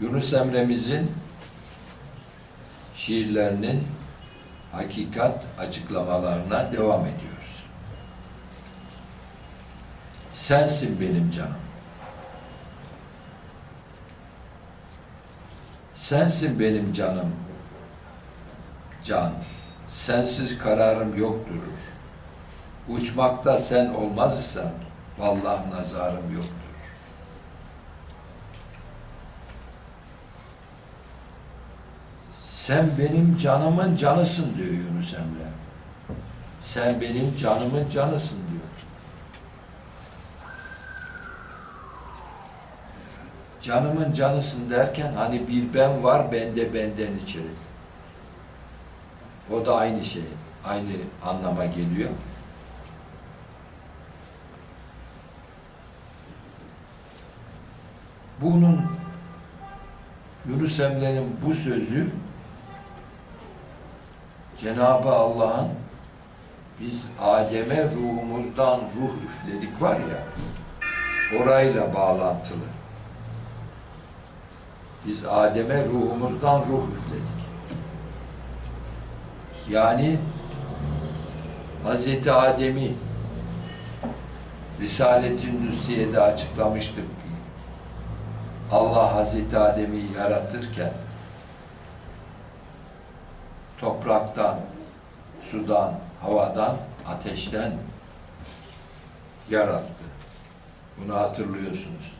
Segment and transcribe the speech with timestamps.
[0.00, 1.12] Yunus Emre'mizin
[2.96, 3.84] şiirlerinin
[4.72, 7.64] hakikat açıklamalarına devam ediyoruz.
[10.32, 11.56] Sensin benim canım.
[15.94, 17.32] Sensin benim canım.
[19.04, 19.32] Can.
[19.88, 21.40] Sensiz kararım yok.
[22.88, 24.72] Uçmakta sen olmaz isen
[25.18, 26.55] vallahi nazarım yoktur.
[32.66, 35.48] Sen benim canımın canısın diyor Yunus Emre.
[36.60, 38.62] Sen benim canımın canısın diyor.
[43.62, 47.50] Canımın canısın derken hani bir ben var bende benden içeri.
[49.52, 50.24] O da aynı şey,
[50.64, 50.92] aynı
[51.24, 52.10] anlama geliyor.
[58.40, 58.82] Bunun
[60.48, 62.12] Yunus Emre'nin bu sözü
[64.60, 65.68] Cenab-ı Allah'ın
[66.80, 70.22] biz Adem'e ruhumuzdan ruh üfledik var ya
[71.40, 72.64] orayla bağlantılı.
[75.06, 77.36] Biz Adem'e ruhumuzdan ruh üfledik.
[79.70, 80.18] Yani
[81.84, 82.94] Hazreti Adem'i
[84.80, 87.04] Risalet-i Nüsiye'de açıklamıştık.
[88.72, 90.92] Allah Hazreti Adem'i yaratırken
[93.80, 94.60] topraktan,
[95.50, 97.72] sudan, havadan, ateşten
[99.50, 100.04] yarattı.
[100.98, 102.12] Bunu hatırlıyorsunuz.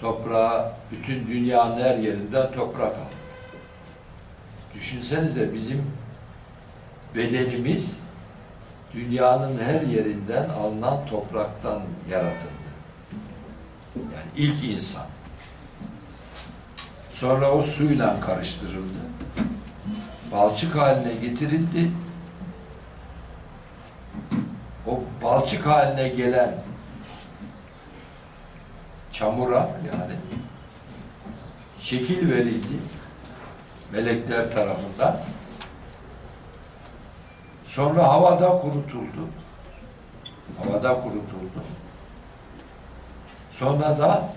[0.00, 3.22] Toprağa, bütün dünyanın her yerinden toprak aldı.
[4.74, 5.92] Düşünsenize bizim
[7.16, 7.96] bedenimiz
[8.94, 12.52] dünyanın her yerinden alınan topraktan yaratıldı.
[13.96, 15.06] Yani ilk insan.
[17.12, 18.98] Sonra o suyla karıştırıldı.
[20.32, 21.90] Balçık haline getirildi.
[24.86, 26.54] O balçık haline gelen
[29.12, 30.12] çamura yani
[31.80, 32.80] şekil verildi
[33.92, 35.16] melekler tarafından.
[37.64, 39.28] Sonra havada kurutuldu.
[40.58, 41.64] Havada kurutuldu.
[43.52, 44.28] Sonra da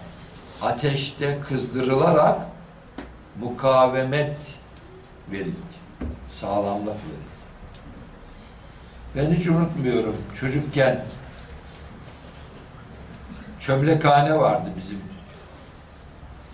[0.62, 2.48] ateşte kızdırılarak
[3.40, 4.38] mukavemet
[5.32, 5.65] verildi.
[6.30, 7.36] Sağlamlık verildi.
[9.16, 10.16] Ben hiç unutmuyorum.
[10.40, 11.06] Çocukken
[13.60, 15.00] çömlekhane vardı bizim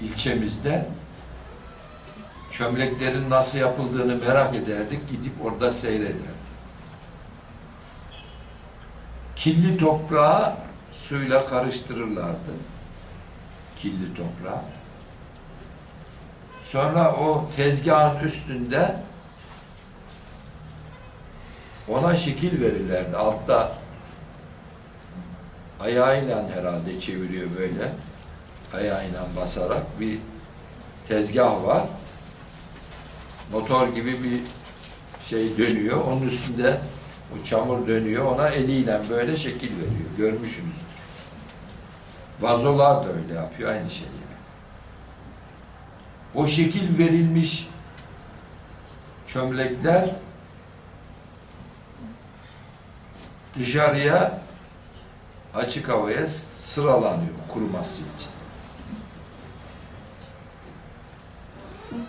[0.02, 0.86] ilçemizde.
[2.52, 5.10] Çömleklerin nasıl yapıldığını merak ederdik.
[5.10, 6.42] Gidip orada seyrederdik.
[9.36, 10.56] Kirli toprağı
[10.92, 12.52] suyla karıştırırlardı.
[13.78, 14.62] Kirli toprağı.
[16.64, 18.96] Sonra o tezgahın üstünde
[21.88, 23.18] ona şekil verirlerdi.
[23.18, 23.72] Altta
[25.80, 27.92] ayağıyla herhalde çeviriyor böyle.
[28.74, 30.20] Ayağıyla basarak bir
[31.08, 31.84] tezgah var.
[33.52, 34.42] Motor gibi bir
[35.30, 36.02] şey dönüyor.
[36.08, 36.78] Onun üstünde
[37.34, 38.26] o çamur dönüyor.
[38.26, 40.10] Ona eliyle böyle şekil veriyor.
[40.18, 40.76] Görmüşsünüz.
[42.42, 43.70] Vazolar da öyle yapıyor.
[43.70, 44.08] Aynı şey.
[46.36, 47.68] O şekil verilmiş
[49.28, 50.10] çömlekler
[53.60, 54.40] dışarıya
[55.56, 58.32] açık havaya sıralanıyor kuruması için.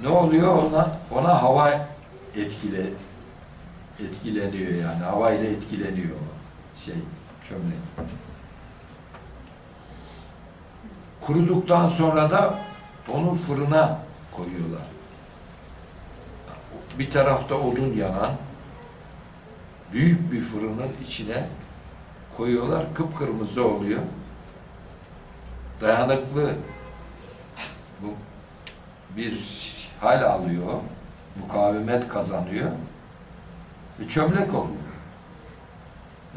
[0.03, 0.97] Ne oluyor ona?
[1.11, 1.89] Ona hava
[2.37, 2.87] etkile
[4.01, 6.95] etkileniyor yani havayla etkileniyor o şey
[7.49, 7.79] çömlek.
[11.21, 12.59] Kuruduktan sonra da
[13.13, 13.99] onu fırına
[14.33, 14.83] koyuyorlar.
[16.99, 18.33] Bir tarafta odun yanan
[19.93, 21.47] büyük bir fırının içine
[22.37, 22.95] koyuyorlar.
[22.95, 24.01] Kıpkırmızı oluyor.
[25.81, 26.55] Dayanıklı
[28.03, 28.15] bu
[29.17, 29.39] bir
[30.01, 30.73] hal alıyor.
[31.41, 32.71] Mukavemet kazanıyor.
[34.01, 34.83] Ve çömlek oluyor.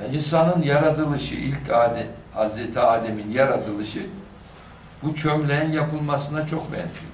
[0.01, 4.05] Yani insanın yaratılışı, ilk Adem, Hazreti Adem'in yaratılışı
[5.03, 7.11] bu çömleğin yapılmasına çok benziyor.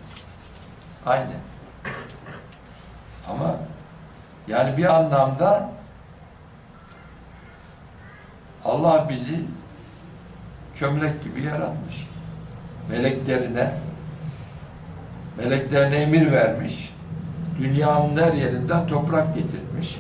[1.06, 1.32] Aynı.
[3.30, 3.56] Ama
[4.48, 5.70] yani bir anlamda
[8.66, 9.40] Allah bizi
[10.76, 12.08] çömlek gibi yaratmış.
[12.90, 13.72] Meleklerine
[15.38, 16.94] meleklerine emir vermiş.
[17.60, 19.98] Dünyanın her yerinden toprak getirmiş.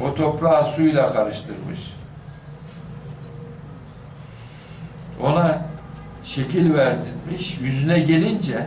[0.00, 1.92] O toprağı suyla karıştırmış.
[5.22, 5.58] Ona
[6.24, 7.58] şekil verdirmiş.
[7.60, 8.66] Yüzüne gelince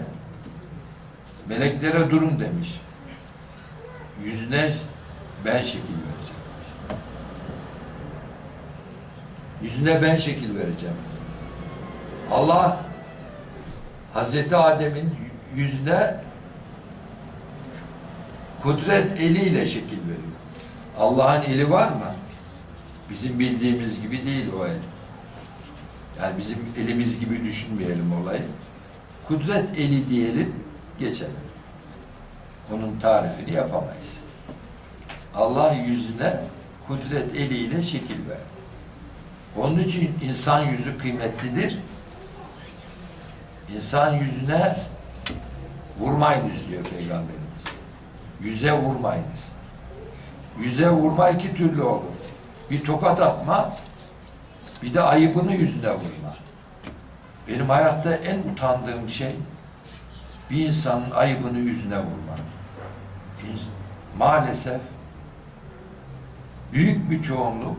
[1.49, 2.81] meleklere durun demiş.
[4.23, 4.73] Yüzüne
[5.45, 6.44] ben şekil vereceğim.
[9.65, 10.95] Yüzüne ben şekil vereceğim.
[12.31, 12.79] Allah
[14.13, 15.15] Hazreti Adem'in
[15.55, 16.15] yüzüne
[18.61, 20.35] kudret eliyle şekil veriyor.
[20.97, 22.15] Allah'ın eli var mı?
[23.09, 24.77] Bizim bildiğimiz gibi değil o el.
[26.21, 28.43] Yani bizim elimiz gibi düşünmeyelim olayı.
[29.27, 30.55] Kudret eli diyelim,
[30.99, 31.31] geçelim.
[32.73, 34.19] Onun tarifini yapamayız.
[35.35, 36.39] Allah yüzüne
[36.87, 38.54] kudret eliyle şekil ver.
[39.57, 41.79] Onun için insan yüzü kıymetlidir.
[43.75, 44.77] İnsan yüzüne
[45.99, 47.63] vurmayınız diyor Peygamberimiz.
[48.41, 49.51] Yüze vurmayınız.
[50.59, 52.03] Yüze vurma iki türlü olur.
[52.71, 53.73] Bir tokat atma,
[54.83, 56.35] bir de ayıbını yüzüne vurma.
[57.47, 59.35] Benim hayatta en utandığım şey
[60.51, 62.35] bir insanın ayıbını yüzüne vurma.
[64.17, 64.81] Maalesef
[66.73, 67.77] büyük bir çoğunluk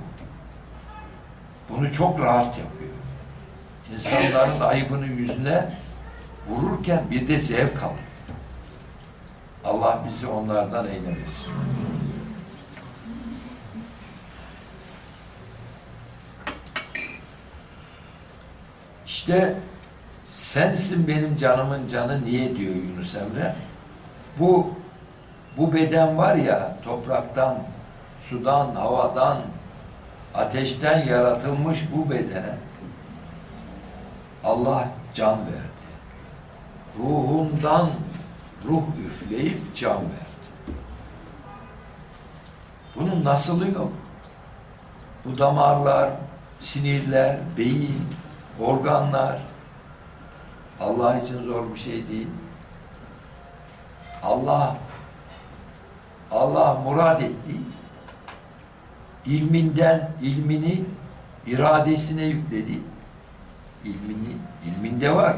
[1.71, 2.91] bunu çok rahat yapıyor.
[3.93, 5.69] İnsanların ayıbını yüzüne
[6.49, 7.99] vururken bir de zevk alıyor.
[9.65, 11.47] Allah bizi onlardan eylemesin.
[19.07, 19.57] İşte
[20.25, 23.55] sensin benim canımın canı niye diyor Yunus Emre?
[24.39, 24.71] Bu
[25.57, 27.59] bu beden var ya topraktan,
[28.23, 29.39] sudan, havadan,
[30.37, 32.57] ateşten yaratılmış bu bedene
[34.45, 35.77] Allah can verdi.
[36.99, 37.91] Ruhundan
[38.65, 40.77] ruh üfleyip can verdi.
[42.97, 43.93] Bunun nasılı yok.
[45.25, 46.11] Bu damarlar,
[46.61, 48.09] sinirler, beyin,
[48.61, 49.39] organlar
[50.81, 52.29] Allah için zor bir şey değil.
[54.23, 54.77] Allah
[56.31, 57.61] Allah murad etti.
[59.27, 60.85] İlminden ilmini
[61.47, 62.79] iradesine yükledi.
[63.85, 64.37] İlmini,
[64.67, 65.37] ilminde var.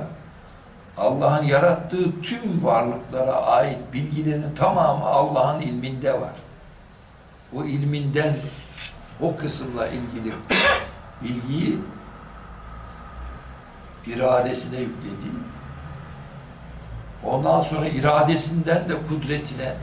[0.96, 6.32] Allah'ın yarattığı tüm varlıklara ait bilgilerin tamamı Allah'ın ilminde var.
[7.56, 8.36] O ilminden
[9.20, 10.34] o kısımla ilgili
[11.22, 11.78] bilgiyi
[14.06, 15.28] iradesine yükledi.
[17.24, 19.76] Ondan sonra iradesinden de kudretine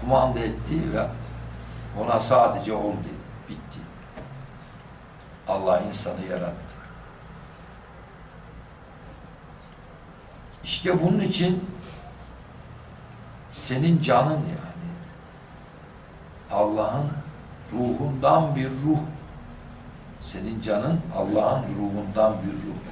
[0.00, 1.00] kumanda etti ve
[2.00, 3.24] ona sadece ol dedi.
[3.48, 3.78] Bitti.
[5.48, 6.74] Allah insanı yarattı.
[10.64, 11.64] İşte bunun için
[13.52, 14.74] senin canın yani
[16.50, 17.10] Allah'ın
[17.72, 18.98] ruhundan bir ruh.
[20.22, 22.84] Senin canın Allah'ın ruhundan bir ruh.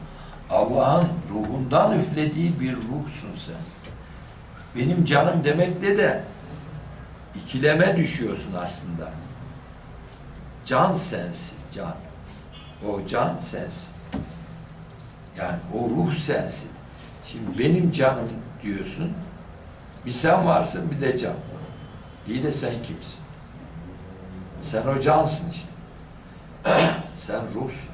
[0.50, 3.54] Allah'ın ruhundan üflediği bir ruhsun sen.
[4.76, 6.24] Benim canım demekle de
[7.36, 9.12] ikileme düşüyorsun aslında.
[10.66, 11.94] Can sensin, can.
[12.88, 13.88] O can sensin.
[15.38, 16.70] Yani o ruh sensin.
[17.24, 18.28] Şimdi benim canım
[18.62, 19.12] diyorsun.
[20.06, 21.34] Bir sen varsın bir de can.
[22.26, 23.20] İyi de sen kimsin?
[24.62, 25.68] Sen o cansın işte.
[27.16, 27.88] sen ruhsun.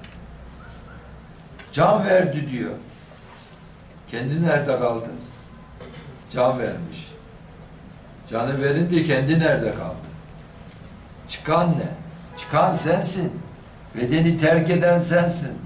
[1.73, 2.75] Can verdi diyor.
[4.11, 5.08] Kendi nerede kaldı?
[6.31, 7.07] Can vermiş.
[8.31, 9.97] Canı verince kendi nerede kaldı?
[11.29, 11.89] Çıkan ne?
[12.37, 13.32] Çıkan sensin.
[13.97, 15.58] Bedeni terk eden sensin.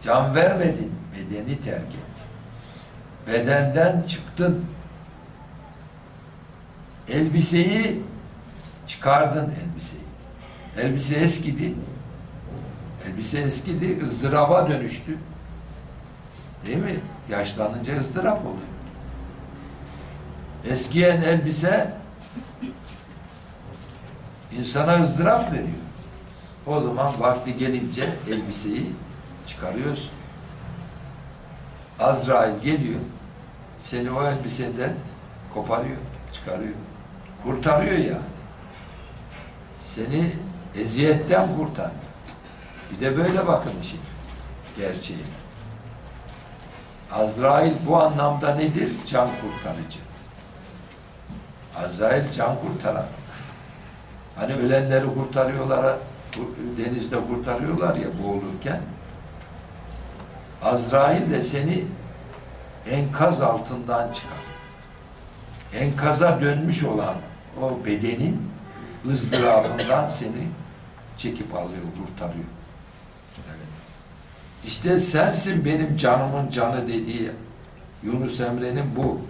[0.00, 2.26] Can vermedin, bedeni terk ettin.
[3.26, 4.64] Bedenden çıktın.
[7.08, 8.02] Elbiseyi
[8.86, 10.02] çıkardın elbiseyi.
[10.76, 11.74] Elbise eskidi.
[13.06, 15.18] Elbise eskidi, ızdıraba dönüştü.
[16.66, 17.00] Değil mi?
[17.30, 18.71] Yaşlanınca ızdırap oluyor.
[20.64, 21.92] Eskiyen elbise
[24.52, 25.68] insana ızdırap veriyor.
[26.66, 28.92] O zaman vakti gelince elbiseyi
[29.46, 30.10] çıkarıyorsun.
[32.00, 33.00] Azrail geliyor,
[33.78, 34.94] seni o elbiseden
[35.54, 35.96] koparıyor,
[36.32, 36.74] çıkarıyor.
[37.44, 38.32] Kurtarıyor yani.
[39.80, 40.32] Seni
[40.74, 42.02] eziyetten kurtarıyor.
[42.90, 44.00] Bir de böyle bakın işin
[44.76, 45.22] gerçeğine.
[47.12, 48.92] Azrail bu anlamda nedir?
[49.06, 49.98] Can kurtarıcı.
[51.76, 53.06] Azrail can kurtaran.
[54.36, 55.96] Hani ölenleri kurtarıyorlar,
[56.76, 58.80] denizde kurtarıyorlar ya boğulurken.
[60.62, 61.84] Azrail de seni
[62.90, 64.38] enkaz altından çıkar.
[65.74, 67.14] Enkaza dönmüş olan
[67.62, 68.50] o bedenin
[69.10, 70.48] ızdırabından seni
[71.16, 72.44] çekip alıyor, kurtarıyor.
[73.48, 73.68] Evet.
[74.66, 77.30] İşte sensin benim canımın canı dediği
[78.02, 79.20] Yunus Emre'nin bu.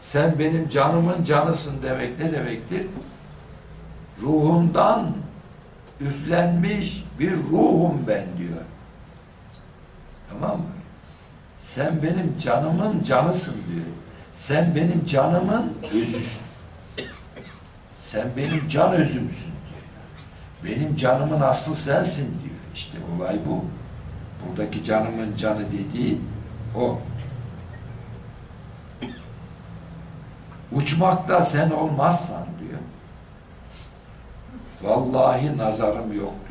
[0.00, 2.86] Sen benim canımın canısın demek ne demektir?
[4.22, 5.12] Ruhumdan
[6.00, 8.62] üflenmiş bir ruhum ben diyor.
[10.30, 10.66] Tamam mı?
[11.58, 13.86] Sen benim canımın canısın diyor.
[14.34, 16.42] Sen benim canımın özüsün.
[18.00, 19.84] Sen benim can özümsün diyor.
[20.64, 22.56] Benim canımın aslı sensin diyor.
[22.74, 23.64] İşte olay bu.
[24.46, 26.20] Buradaki canımın canı dediği
[26.76, 26.98] o.
[30.72, 32.80] Uçmakta sen olmazsan diyor.
[34.82, 36.48] Vallahi nazarım yoktur.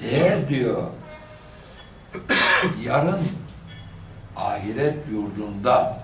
[0.00, 0.86] Eğer diyor
[2.82, 3.20] yarın
[4.36, 5.98] ahiret yurdunda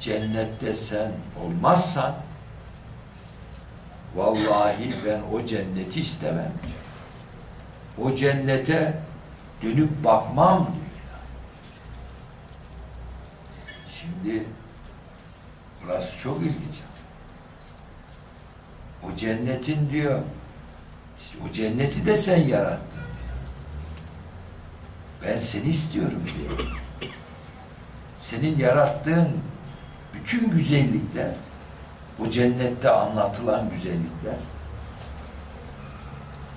[0.00, 1.12] cennette sen
[1.44, 2.14] olmazsan
[4.16, 6.52] vallahi ben o cenneti istemem.
[8.02, 8.98] O cennete
[9.62, 10.81] dönüp bakmam diyor.
[14.02, 14.46] Şimdi
[15.84, 16.80] burası çok ilginç.
[19.02, 20.20] O cennetin diyor
[21.20, 23.02] işte o cenneti de sen yarattın.
[25.24, 26.68] Ben seni istiyorum diyor.
[28.18, 29.28] Senin yarattığın
[30.14, 31.30] bütün güzellikler,
[32.20, 34.36] o cennette anlatılan güzellikler,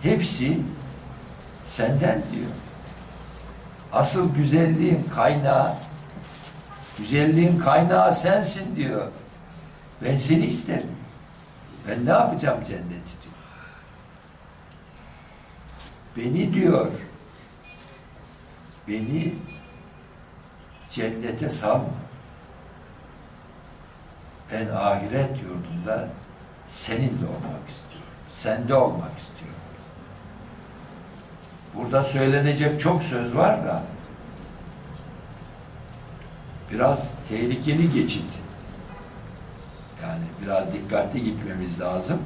[0.01, 0.59] hepsi
[1.65, 2.51] senden diyor.
[3.93, 5.73] Asıl güzelliğin kaynağı,
[6.97, 9.07] güzelliğin kaynağı sensin diyor.
[10.03, 10.91] Ben seni isterim.
[11.87, 13.35] Ben ne yapacağım cenneti diyor.
[16.17, 16.91] Beni diyor,
[18.87, 19.35] beni
[20.89, 21.89] cennete salma.
[24.51, 26.09] Ben ahiret yurdunda
[26.67, 28.09] seninle olmak istiyorum.
[28.29, 29.55] Sende olmak istiyorum.
[31.75, 33.83] Burada söylenecek çok söz var da
[36.71, 38.25] biraz tehlikeli geçit.
[40.01, 42.21] Yani biraz dikkatli gitmemiz lazım.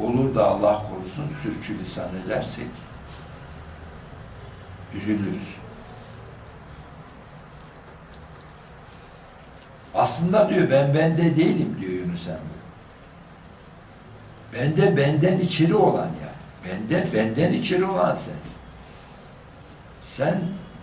[0.00, 2.66] Olur da Allah korusun sürçülisan edersek
[4.94, 5.42] üzülürüz.
[9.94, 12.38] Aslında diyor ben bende değilim diyor Yunus Emre.
[14.52, 16.32] Bende benden içeri olan yani.
[16.64, 18.60] Bende benden içeri olan sensin.
[20.02, 20.40] Sen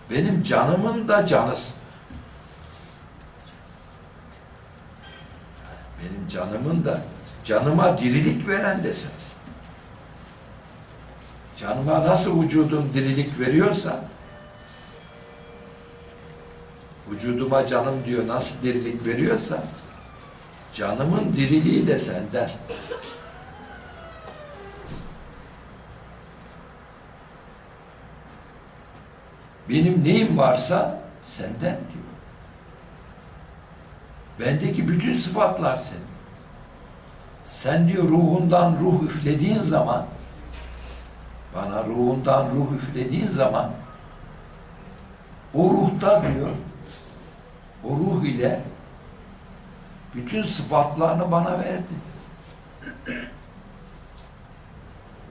[0.10, 1.76] benim canımın da canısın.
[6.00, 7.02] Benim canımın da
[7.44, 9.38] canıma dirilik veren de sensin.
[11.58, 14.04] Canıma nasıl vücudum dirilik veriyorsa
[17.10, 19.64] vücuduma canım diyor nasıl dirilik veriyorsa
[20.74, 22.52] canımın diriliği de senden.
[29.70, 32.10] Benim neyim varsa senden diyor.
[34.40, 36.09] Bendeki bütün sıfatlar senin.
[37.50, 40.06] Sen diyor ruhundan ruh üflediğin zaman
[41.56, 43.72] bana ruhundan ruh üflediğin zaman
[45.56, 46.50] o ruhta diyor
[47.84, 48.62] o ruh ile
[50.16, 51.94] bütün sıfatlarını bana verdi.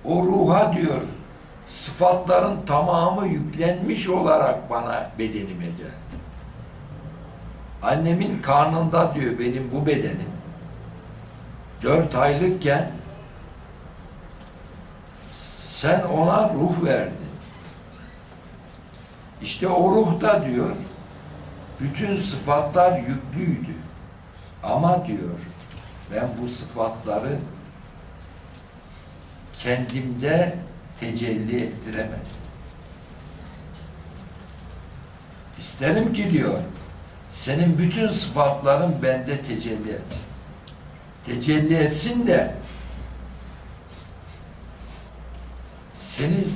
[0.05, 1.01] O ruha diyor
[1.67, 6.19] sıfatların tamamı yüklenmiş olarak bana bedenime geldi.
[7.83, 10.38] Annemin karnında diyor benim bu bedenim
[11.83, 12.91] dört aylıkken
[15.79, 17.29] sen ona ruh verdin.
[19.43, 20.71] İşte o ruhta diyor
[21.81, 23.75] bütün sıfatlar yüklüydü.
[24.63, 25.39] Ama diyor
[26.15, 27.39] ben bu sıfatları
[29.59, 30.57] kendimde
[31.01, 32.39] tecelli ettiremedim.
[35.59, 36.59] İsterim ki diyor
[37.31, 40.28] senin bütün sıfatların bende tecelli etsin.
[41.29, 42.55] Tecelli etsin de
[45.99, 46.53] senin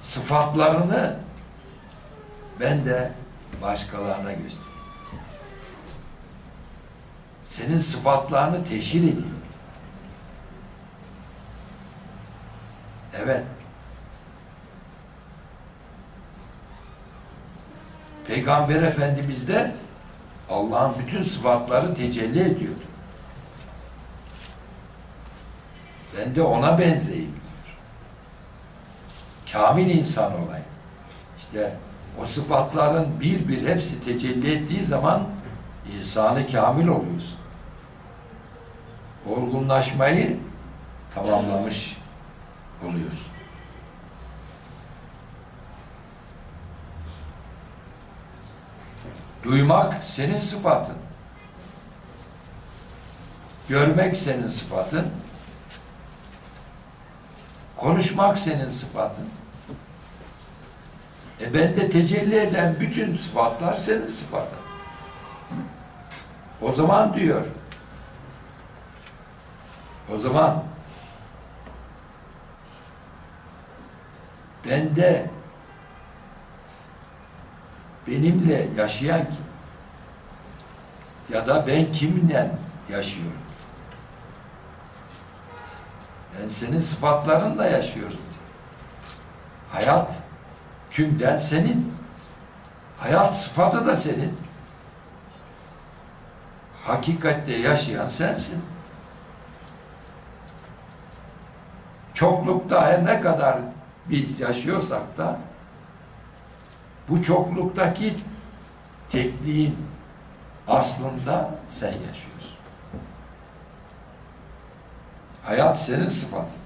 [0.00, 1.16] sıfatlarını
[2.60, 3.12] ben de
[3.62, 4.64] başkalarına göster.
[7.46, 9.26] Senin sıfatlarını teşhir ediyor.
[13.18, 13.44] Evet.
[18.26, 19.74] Peygamber Efendimiz de
[20.50, 22.89] Allah'ın bütün sıfatları tecelli ediyordu.
[26.18, 27.76] Ben de ona benzeyim diyor.
[29.52, 30.64] Kamil insan olayım.
[31.38, 31.76] İşte
[32.22, 35.28] o sıfatların bir bir hepsi tecelli ettiği zaman
[35.96, 37.38] insanı kamil oluyorsun.
[39.26, 40.38] Olgunlaşmayı
[41.14, 41.96] tamamlamış
[42.82, 43.30] oluyorsun.
[49.44, 50.96] Duymak senin sıfatın.
[53.68, 55.06] Görmek senin sıfatın.
[57.80, 59.28] Konuşmak senin sıfatın.
[61.40, 64.58] E bende tecelli eden bütün sıfatlar senin sıfatın.
[66.62, 67.44] O zaman diyor,
[70.14, 70.64] o zaman
[74.68, 75.30] bende
[78.06, 79.50] benimle yaşayan kim?
[81.36, 82.50] Ya da ben kiminle
[82.90, 83.49] yaşıyorum?
[86.42, 88.18] Ben senin sıfatlarınla yaşıyorum.
[89.70, 90.12] Hayat
[90.90, 91.92] tümden senin.
[92.98, 94.38] Hayat sıfatı da senin.
[96.84, 98.62] Hakikatte yaşayan sensin.
[102.14, 103.58] Çoklukta her ne kadar
[104.06, 105.38] biz yaşıyorsak da
[107.08, 108.16] bu çokluktaki
[109.08, 109.76] tekliğin
[110.68, 112.29] aslında sen yaşıyorsun.
[115.50, 116.60] Hayat senin sıfatın.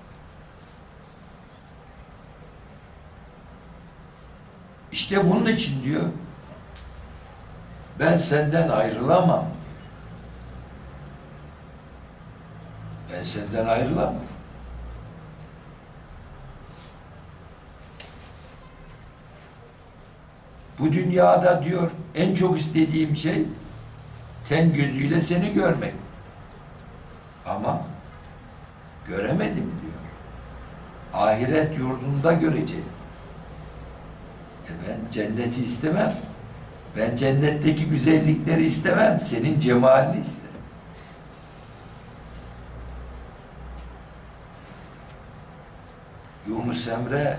[4.92, 6.02] İşte bunun için diyor
[8.00, 9.46] ben senden ayrılamam.
[13.12, 14.22] Ben senden ayrılamam.
[20.78, 23.46] Bu dünyada diyor en çok istediğim şey
[24.48, 25.94] ten gözüyle seni görmek.
[27.46, 27.93] Ama
[29.08, 29.94] göremedim diyor.
[31.12, 32.84] Ahiret yurdunda göreceğim.
[34.68, 36.12] E ben cenneti istemem.
[36.96, 39.20] Ben cennetteki güzellikleri istemem.
[39.20, 40.44] Senin cemalini isterim.
[46.48, 47.38] Yunus Emre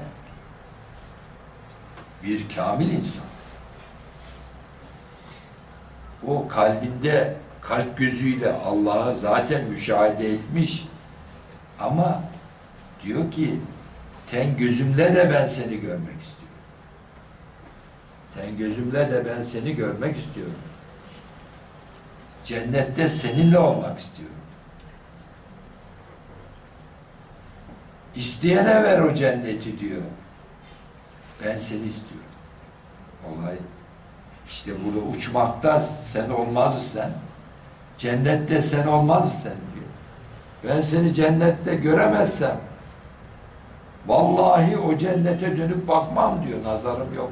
[2.24, 3.26] bir kamil insan.
[6.28, 10.88] O kalbinde kalp gözüyle Allah'ı zaten müşahede etmiş.
[11.79, 12.22] Ama
[13.03, 13.59] diyor ki
[14.31, 16.46] ten gözümle de ben seni görmek istiyorum.
[18.35, 20.53] Ten gözümle de ben seni görmek istiyorum.
[22.46, 24.35] Cennette seninle olmak istiyorum.
[28.16, 30.01] İsteyene ver o cenneti diyor.
[31.46, 32.29] Ben seni istiyorum.
[33.27, 33.55] Olay
[34.48, 37.11] işte burada uçmakta sen olmaz sen.
[37.98, 39.53] Cennette sen olmaz sen.
[40.68, 42.58] Ben seni cennette göremezsem
[44.08, 46.64] vallahi o cennete dönüp bakmam diyor.
[46.64, 47.32] Nazarım yok.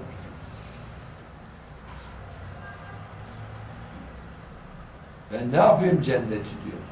[5.34, 6.30] Ben ne yapayım cenneti
[6.66, 6.84] diyor.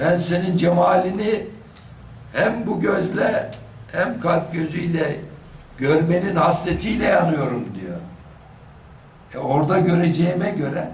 [0.00, 1.46] Ben senin cemalini
[2.32, 3.50] hem bu gözle
[3.92, 5.20] hem kalp gözüyle
[5.78, 7.98] görmenin hasretiyle yanıyorum diyor.
[9.34, 10.88] E orada göreceğime göre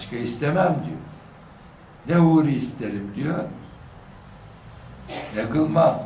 [0.00, 0.98] başka istemem diyor.
[2.08, 3.44] Ne huri isterim diyor.
[5.36, 6.02] Ne kılmam.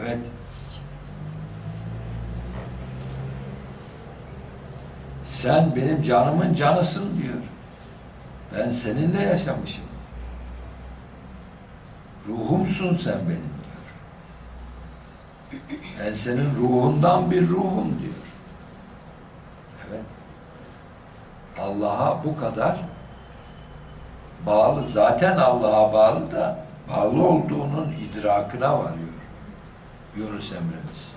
[0.00, 0.18] Evet.
[5.24, 7.34] Sen benim canımın canısın diyor.
[8.54, 9.84] Ben seninle yaşamışım.
[12.28, 13.53] Ruhumsun sen benim.
[16.00, 18.14] Ben senin ruhundan bir ruhum diyor.
[19.88, 20.04] Evet.
[21.58, 22.76] Allah'a bu kadar
[24.46, 24.84] bağlı.
[24.84, 26.58] Zaten Allah'a bağlı da
[26.90, 29.14] bağlı olduğunun idrakına varıyor.
[30.16, 31.08] Yunus Emre'miz.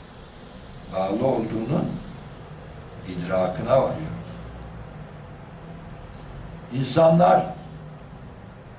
[0.93, 1.91] Bağlı olduğunun
[3.07, 4.11] idrakına varıyor.
[6.73, 7.45] İnsanlar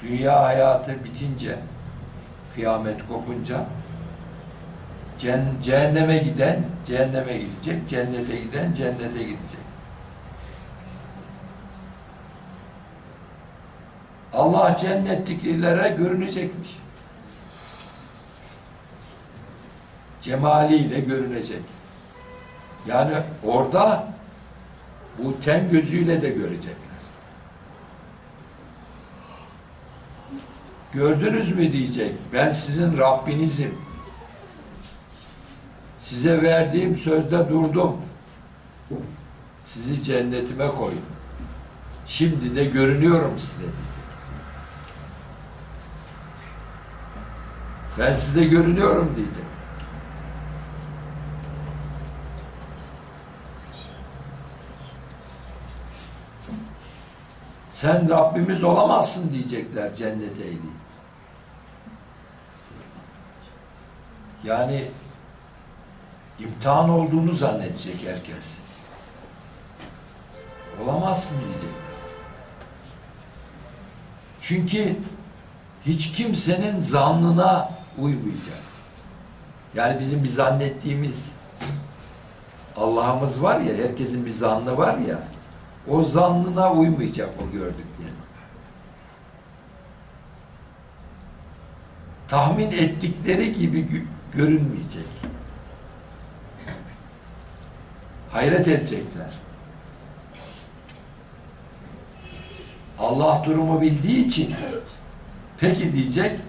[0.03, 1.59] dünya hayatı bitince,
[2.55, 3.65] kıyamet kopunca
[5.19, 9.69] cehenneme giden cehenneme gidecek, cennete giden cennete gidecek.
[14.33, 16.79] Allah cennetlikilere görünecekmiş.
[20.21, 21.63] Cemaliyle görünecek.
[22.87, 24.09] Yani orada
[25.19, 26.75] bu ten gözüyle de görecekler.
[30.93, 32.15] Gördünüz mü diyecek.
[32.33, 33.88] Ben sizin Rabbinizim.
[36.09, 37.97] Size verdiğim sözde durdum.
[39.65, 41.03] Sizi cennetime koydum.
[42.07, 43.73] Şimdi de görünüyorum size dedi.
[47.99, 49.45] Ben size görünüyorum diyecek.
[57.71, 60.59] Sen Rabbimiz olamazsın diyecekler cennet ehli.
[64.45, 64.89] Yani
[66.39, 68.59] imtihan olduğunu zannedecek herkes.
[70.85, 71.89] Olamazsın diyecekler.
[74.41, 74.97] Çünkü
[75.87, 78.63] hiç kimsenin zannına uymayacak.
[79.75, 81.35] Yani bizim bir zannettiğimiz
[82.77, 85.19] Allah'ımız var ya, herkesin bir zannı var ya,
[85.89, 88.19] o zannına uymayacak o gördükleri.
[92.29, 95.07] Tahmin ettikleri gibi gö- görünmeyecek.
[98.33, 99.31] Hayret edecekler.
[102.99, 104.55] Allah durumu bildiği için
[105.59, 106.41] peki diyecek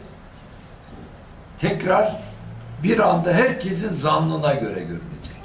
[1.57, 2.21] tekrar
[2.83, 5.39] bir anda herkesin zannına göre görünecek.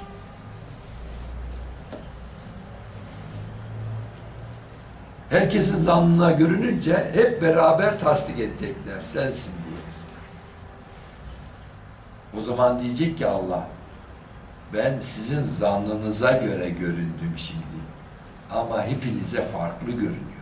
[5.31, 9.77] Herkesin zannına görününce hep beraber tasdik edecekler sensin diye.
[12.40, 13.66] O zaman diyecek ki Allah
[14.72, 17.64] ben sizin zannınıza göre göründüm şimdi.
[18.50, 20.35] Ama hepinize farklı görünüyor.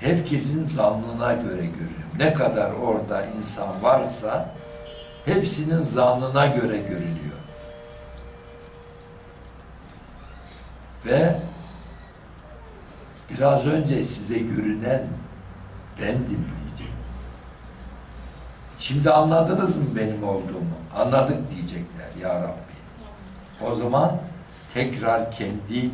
[0.00, 2.08] Herkesin zannına göre görünüyor.
[2.18, 4.54] Ne kadar orada insan varsa
[5.24, 7.32] hepsinin zannına göre görünüyor.
[11.06, 11.36] Ve
[13.30, 15.06] biraz önce size görünen
[16.00, 16.48] bendim.
[18.82, 20.74] Şimdi anladınız mı benim olduğumu?
[20.96, 22.72] Anladık diyecekler ya Rabbi.
[23.66, 24.20] O zaman
[24.74, 25.90] tekrar kendi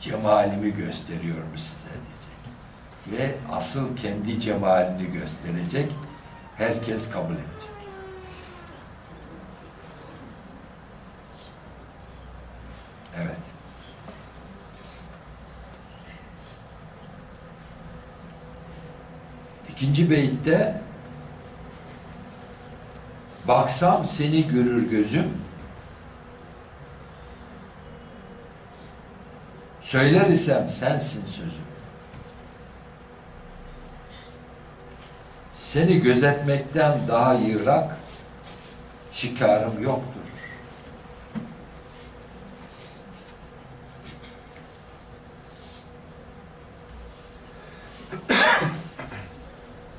[0.00, 2.36] cemalimi gösteriyorum size diyecek.
[3.06, 5.92] Ve asıl kendi cemalini gösterecek.
[6.56, 7.70] Herkes kabul edecek.
[13.16, 13.46] Evet.
[19.86, 20.80] İkinci beyitte
[23.48, 25.30] baksam seni görür gözüm
[29.80, 31.66] söyler isem sensin sözüm
[35.54, 37.96] seni gözetmekten daha yırak
[39.12, 40.26] şikarım yoktur.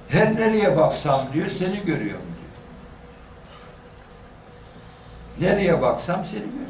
[0.10, 2.26] Her nereye baksam diyor seni görüyorum
[5.40, 5.52] diyor.
[5.52, 6.68] Nereye baksam seni görüyorum.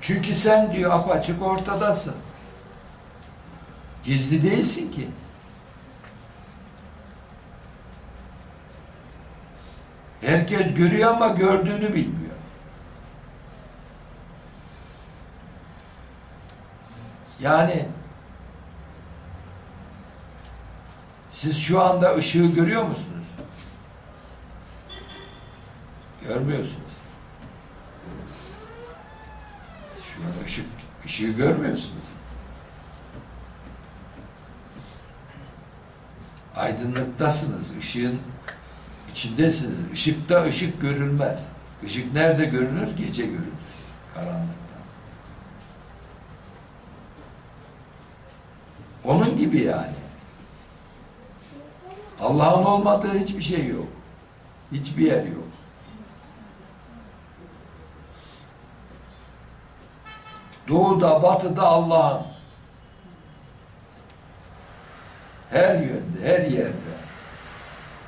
[0.00, 2.14] Çünkü sen diyor apaçık ortadasın.
[4.04, 5.08] Gizli değilsin ki.
[10.20, 12.23] Herkes görüyor ama gördüğünü bilmiyor.
[17.44, 17.86] Yani
[21.32, 23.26] siz şu anda ışığı görüyor musunuz?
[26.28, 26.92] Görmüyorsunuz.
[30.02, 30.66] Şu an ışık,
[31.04, 32.04] ışığı görmüyorsunuz.
[36.56, 38.20] Aydınlıktasınız, ışığın
[39.10, 39.92] içindesiniz.
[39.92, 41.48] Işıkta ışık görülmez.
[41.82, 42.96] Işık nerede görünür?
[42.96, 43.52] Gece görünür.
[44.14, 44.63] Karanlıkta.
[49.04, 49.94] Onun gibi yani.
[52.20, 53.88] Allah'ın olmadığı hiçbir şey yok.
[54.72, 55.44] Hiçbir yer yok.
[60.68, 62.22] Doğuda, batıda Allah'ın.
[65.50, 66.94] Her yönde, her yerde.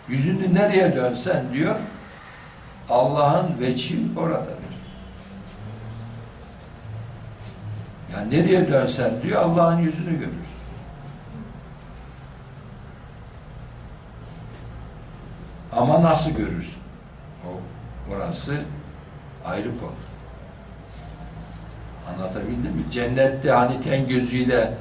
[0.08, 1.76] Yüzünü nereye dönsen diyor,
[2.88, 4.56] Allah'ın veçi oradadır.
[8.12, 10.45] Yani nereye dönsen diyor, Allah'ın yüzünü görür.
[15.76, 16.78] Ama nasıl görürsün?
[17.46, 17.48] O,
[18.14, 18.62] orası
[19.44, 19.92] ayrı konu.
[22.08, 22.82] Anlatabildim mi?
[22.90, 24.74] Cennette hani ten gözüyle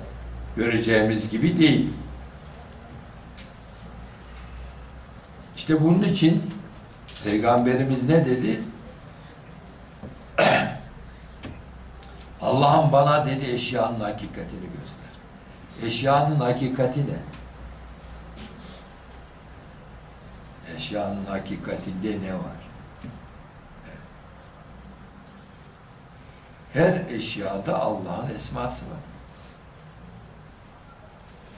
[0.55, 1.89] göreceğimiz gibi değil.
[5.55, 6.51] İşte bunun için
[7.23, 8.61] Peygamberimiz ne dedi?
[12.41, 15.09] Allah'ım bana dedi eşyanın hakikatini göster.
[15.83, 17.34] Eşyanın hakikati ne?
[20.85, 22.61] Eşyanın hakikatinde ne var?
[26.73, 28.97] Her eşyada Allah'ın esması var.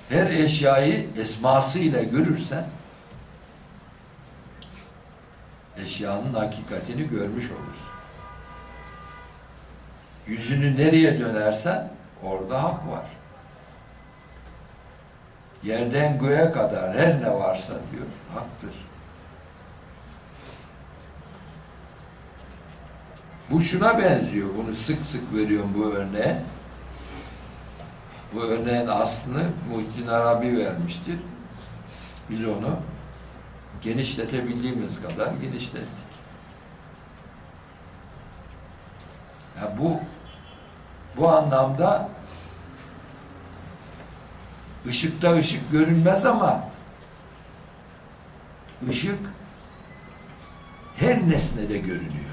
[0.09, 2.65] her eşyayı esmasıyla görürsen
[5.77, 7.87] eşyanın hakikatini görmüş olursun.
[10.27, 11.91] Yüzünü nereye dönersen
[12.23, 13.05] orada hak var.
[15.63, 18.87] Yerden göğe kadar her ne varsa diyor haktır.
[23.51, 24.49] Bu şuna benziyor.
[24.57, 26.43] Bunu sık sık veriyorum bu örneğe.
[28.33, 31.19] Bu örneğin aslını Muhittin Arabi vermiştir.
[32.29, 32.79] Biz onu
[33.81, 36.07] genişletebildiğimiz kadar genişlettik.
[39.62, 39.99] Ya bu
[41.17, 42.10] bu anlamda
[44.88, 46.69] ışıkta ışık görünmez ama
[48.89, 49.19] ışık
[50.97, 52.26] her nesnede görünüyor.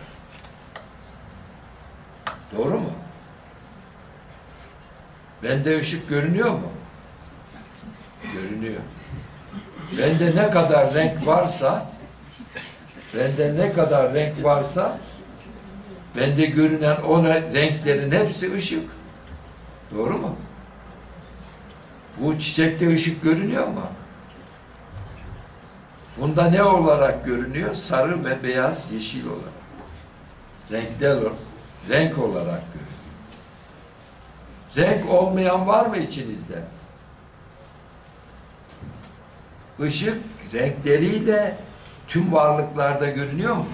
[2.59, 2.90] Doğru mu?
[5.43, 6.69] Bende ışık görünüyor mu?
[8.35, 8.81] Görünüyor.
[9.99, 11.87] Bende ne kadar renk varsa
[13.14, 14.99] bende ne kadar renk varsa
[16.17, 18.90] bende görünen o renklerin hepsi ışık.
[19.95, 20.37] Doğru mu?
[22.19, 23.87] Bu çiçekte ışık görünüyor mu?
[26.21, 27.75] Bunda ne olarak görünüyor?
[27.75, 29.55] Sarı ve beyaz, yeşil olarak.
[30.73, 31.19] Renkler,
[31.88, 32.94] renk olarak görünüyor.
[34.77, 36.64] Renk olmayan var mı içinizde?
[39.79, 41.57] Işık renkleriyle
[42.09, 43.66] tüm varlıklarda görünüyor mu?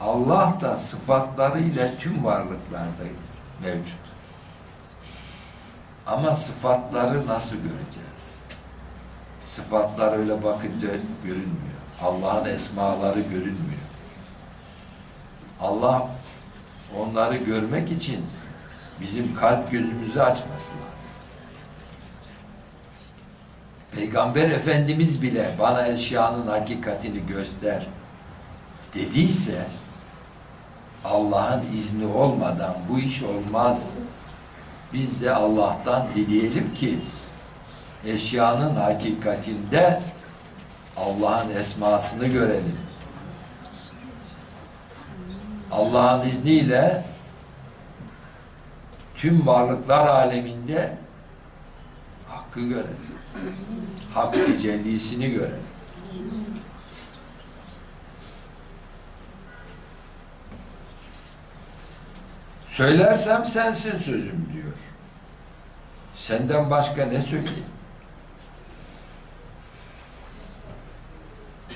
[0.00, 3.02] Allah da sıfatlarıyla tüm varlıklarda
[3.62, 3.98] mevcut.
[6.06, 8.30] Ama sıfatları nasıl göreceğiz?
[9.40, 10.88] Sıfatlar öyle bakınca
[11.24, 11.80] görünmüyor.
[12.02, 13.80] Allah'ın esmaları görünmüyor.
[15.60, 16.08] Allah
[16.98, 18.24] onları görmek için
[19.00, 20.90] bizim kalp gözümüzü açması lazım.
[23.92, 27.86] Peygamber Efendimiz bile bana eşyanın hakikatini göster
[28.94, 29.66] dediyse
[31.04, 33.94] Allah'ın izni olmadan bu iş olmaz.
[34.92, 36.98] Biz de Allah'tan dileyelim ki
[38.06, 40.00] eşyanın hakikatinde
[40.96, 42.89] Allah'ın esmasını görelim.
[45.70, 47.04] Allah'ın izniyle
[49.16, 50.96] tüm varlıklar aleminde
[52.28, 52.96] hakkı görelim.
[54.14, 55.66] Hak tecellisini görelim.
[62.66, 64.72] Söylersem sensin sözüm diyor.
[66.14, 67.64] Senden başka ne söyleyeyim?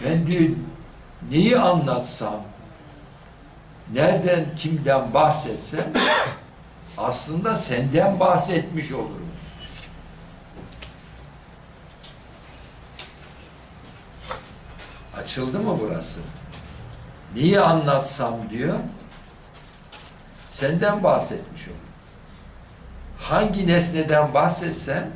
[0.04, 0.50] Ben diyor
[1.30, 2.42] neyi anlatsam,
[3.92, 5.92] nereden kimden bahsetsem
[6.98, 9.28] aslında senden bahsetmiş olurum.
[15.16, 16.20] Açıldı mı burası?
[17.34, 18.74] Neyi anlatsam diyor,
[20.50, 21.80] senden bahsetmiş olurum.
[23.18, 25.10] Hangi nesneden bahsetsem,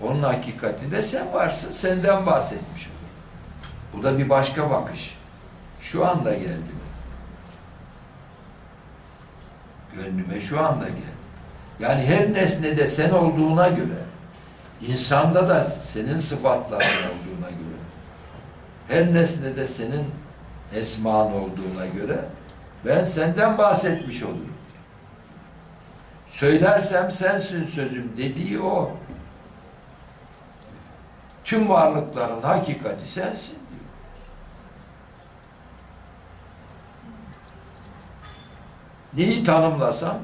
[0.00, 2.96] onun hakikatinde sen varsın, senden bahsetmiş olurum.
[3.92, 5.16] Bu da bir başka bakış.
[5.80, 6.76] Şu anda geldi.
[9.96, 11.16] Gönlüme şu anda geldi.
[11.80, 13.98] Yani her nesnede sen olduğuna göre,
[14.88, 17.76] insanda da senin sıfatların olduğuna göre,
[18.88, 20.04] her nesnede senin
[20.74, 22.24] esman olduğuna göre
[22.84, 24.52] ben senden bahsetmiş olurum.
[26.28, 28.90] Söylersem sensin sözüm dediği o.
[31.44, 33.58] Tüm varlıkların hakikati sensin
[39.16, 40.18] Neyi tanımlasam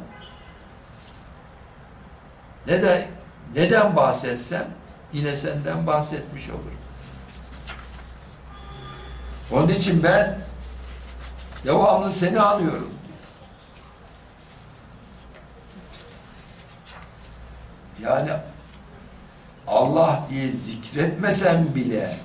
[2.67, 3.09] neden
[3.55, 4.69] neden bahsetsem
[5.13, 6.79] yine senden bahsetmiş olurum.
[9.53, 10.39] Onun için ben
[11.65, 12.95] devamlı seni anıyorum.
[18.03, 18.31] Yani
[19.67, 22.17] Allah diye zikretmesem bile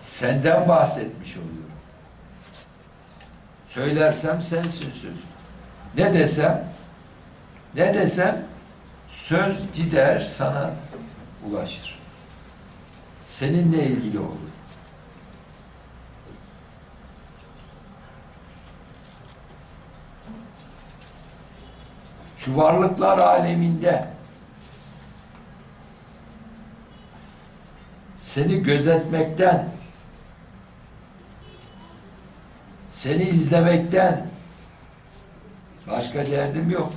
[0.00, 1.57] senden bahsetmiş oluyorum.
[3.68, 5.18] Söylersem sensin söz.
[5.96, 6.72] Ne desem
[7.74, 8.44] ne desem
[9.08, 10.70] söz gider sana
[11.46, 11.98] ulaşır.
[13.24, 14.48] Seninle ilgili olur.
[22.38, 24.08] Şu varlıklar aleminde
[28.16, 29.68] seni gözetmekten
[32.98, 34.26] seni izlemekten
[35.86, 36.92] başka derdim yok.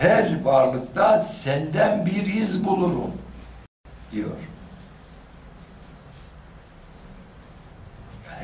[0.00, 3.12] her varlıkta senden bir iz bulurum
[4.12, 4.36] diyor.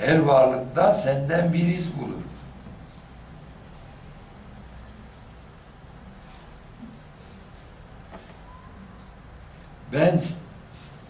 [0.01, 2.23] Her varlıkta senden bir iz bulur.
[9.93, 10.21] Ben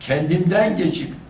[0.00, 1.25] kendimden geçip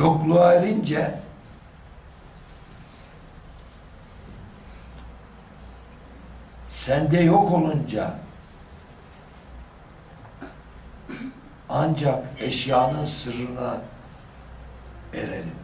[0.00, 1.14] yokluğa erince
[6.68, 8.14] sende yok olunca
[11.68, 13.78] ancak eşyanın sırrına
[15.14, 15.60] ererim.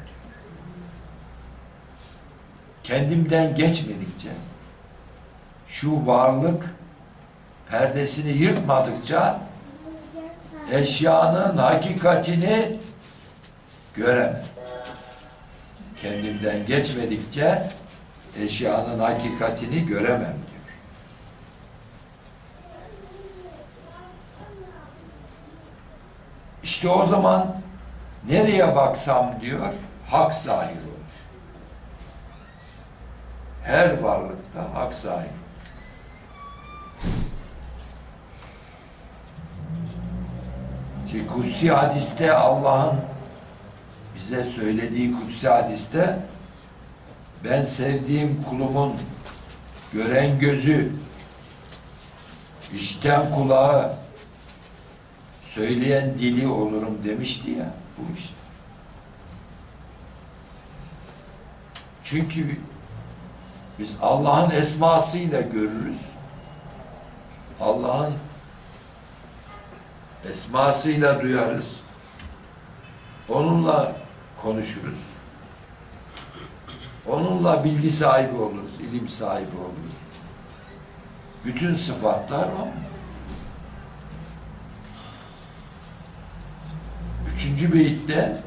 [2.82, 4.30] Kendimden geçmedikçe
[5.66, 6.74] şu varlık
[7.70, 9.40] perdesini yırtmadıkça
[10.72, 12.75] eşyanın hakikatini
[13.96, 14.42] göremem.
[16.02, 17.62] Kendimden geçmedikçe
[18.40, 20.56] eşyanın hakikatini göremem diyor.
[26.62, 27.56] İşte o zaman
[28.28, 29.66] nereye baksam diyor,
[30.10, 30.96] hak sahibi olur.
[33.64, 35.30] Her varlıkta hak sahibi.
[41.10, 43.15] Şimdi kutsi hadiste Allah'ın
[44.16, 46.18] bize söylediği kutsi hadiste
[47.44, 48.94] ben sevdiğim kulumun
[49.92, 50.92] gören gözü,
[52.74, 53.96] işten kulağı,
[55.42, 58.34] söyleyen dili olurum demişti ya bu işte.
[62.04, 62.58] Çünkü
[63.78, 65.98] biz Allah'ın esmasıyla görürüz.
[67.60, 68.14] Allah'ın
[70.30, 71.66] esmasıyla duyarız.
[73.28, 74.05] Onunla
[74.46, 74.98] konuşuruz.
[77.06, 79.92] Onunla bilgi sahibi oluruz, ilim sahibi oluruz.
[81.44, 82.68] Bütün sıfatlar o.
[87.34, 88.42] Üçüncü beyitte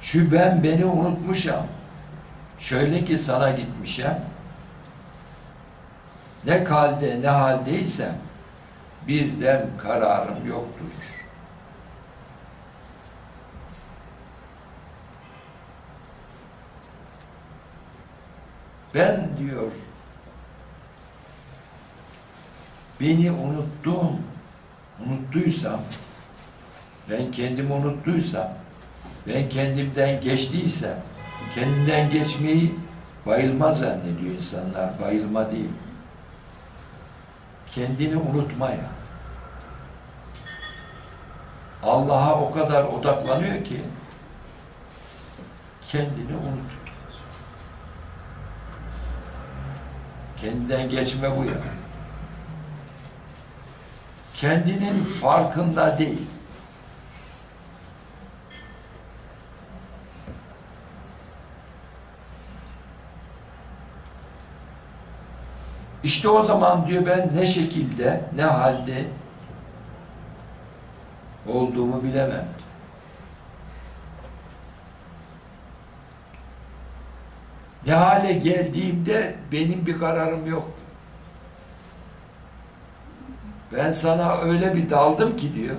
[0.00, 1.66] şu ben beni unutmuşam.
[2.58, 4.24] Şöyle ki sana gitmişem.
[6.46, 8.16] Ne kalde ne haldeysem
[9.08, 11.13] bir dem kararım yoktur.
[18.94, 19.70] Ben diyor
[23.00, 24.22] beni unuttum,
[25.06, 25.80] unuttuysam,
[27.10, 28.48] ben kendimi unuttuysam,
[29.26, 30.96] ben kendimden geçtiysem,
[31.54, 32.74] kendimden geçmeyi
[33.26, 35.70] bayılma zannediyor insanlar, bayılma değil.
[37.66, 38.90] Kendini unutmaya.
[41.82, 43.80] Allah'a o kadar odaklanıyor ki
[45.88, 46.73] kendini unutur.
[50.44, 51.54] Kendinden geçme bu ya.
[54.34, 56.22] Kendinin farkında değil.
[66.02, 69.04] İşte o zaman diyor ben ne şekilde, ne halde
[71.48, 72.48] olduğumu bilemem.
[77.86, 80.70] Ne hale geldiğimde benim bir kararım yok.
[83.72, 85.76] Ben sana öyle bir daldım ki diyor.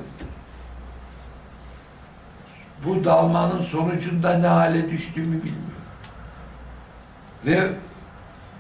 [2.85, 5.65] Bu dalmanın sonucunda ne hale düştüğümü bilmiyorum.
[7.45, 7.69] Ve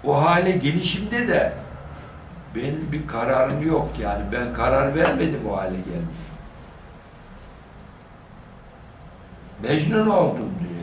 [0.03, 1.53] o hale gelişimde de
[2.55, 3.89] benim bir kararım yok.
[4.01, 6.25] Yani ben karar vermedim o hale gelmeye.
[9.63, 10.74] Mecnun oldum diyor.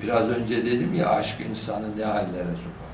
[0.00, 2.88] Biraz önce dedim ya aşk insanı ne hallere sokar.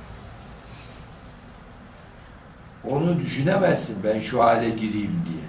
[2.90, 5.44] Onu düşünemezsin ben şu hale gireyim diye.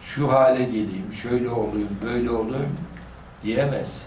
[0.00, 2.76] Şu hale geleyim, şöyle olayım, böyle olayım
[3.42, 4.06] diyemezsin.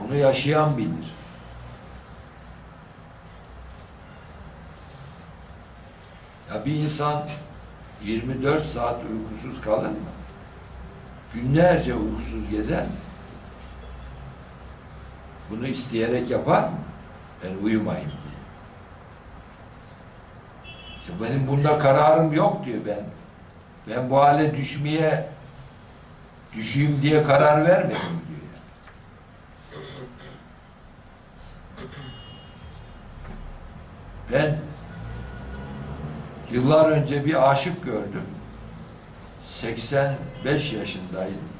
[0.00, 1.16] Onu yaşayan bilir.
[6.50, 7.28] Ya bir insan
[8.04, 9.96] 24 saat uykusuz kalır mı?
[11.34, 13.05] Günlerce uykusuz gezer mi?
[15.50, 16.68] Bunu isteyerek yapar?
[17.44, 18.36] Ben uyumayayım diye.
[21.00, 23.04] İşte benim bunda kararım yok diyor ben.
[23.88, 25.28] Ben bu hale düşmeye
[26.56, 27.96] düşeyim diye karar vermedim
[28.28, 28.40] diyor.
[34.32, 34.58] Ben
[36.50, 38.22] yıllar önce bir aşık gördüm.
[39.48, 41.55] 85 yaşındaydı.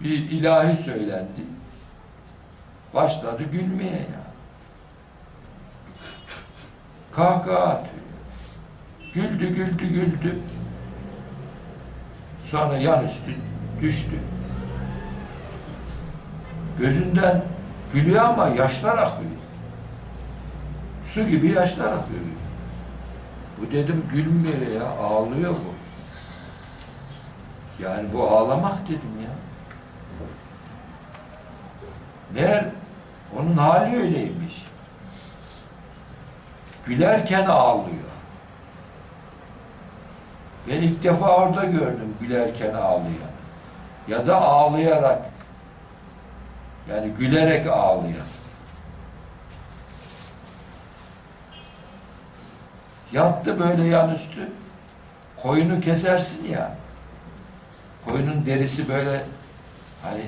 [0.00, 1.40] Bir ilahi söylendi.
[2.94, 4.28] Başladı gülmeye ya.
[7.12, 7.98] Kahkaha atıyor.
[9.14, 10.38] Güldü, güldü, güldü.
[12.50, 13.34] Sonra yan üstü
[13.82, 14.18] düştü.
[16.78, 17.44] Gözünden
[17.92, 19.30] gülüyor ama yaşlar akıyor.
[21.06, 22.20] Su gibi yaşlar akıyor.
[23.60, 25.74] Bu dedim gülmüyor ya, ağlıyor bu.
[27.82, 29.47] Yani bu ağlamak dedim ya.
[32.34, 32.64] Meğer
[33.38, 34.64] onun hali öyleymiş.
[36.86, 38.08] Gülerken ağlıyor.
[40.68, 43.32] Ben ilk defa orada gördüm gülerken ağlayan.
[44.08, 45.22] Ya da ağlayarak
[46.90, 48.26] yani gülerek ağlayan.
[53.12, 54.52] Yattı böyle yan üstü.
[55.42, 56.76] Koyunu kesersin ya.
[58.04, 59.24] Koyunun derisi böyle
[60.02, 60.22] hani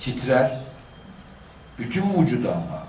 [0.00, 0.60] titrer.
[1.78, 2.82] Bütün vücudu ama.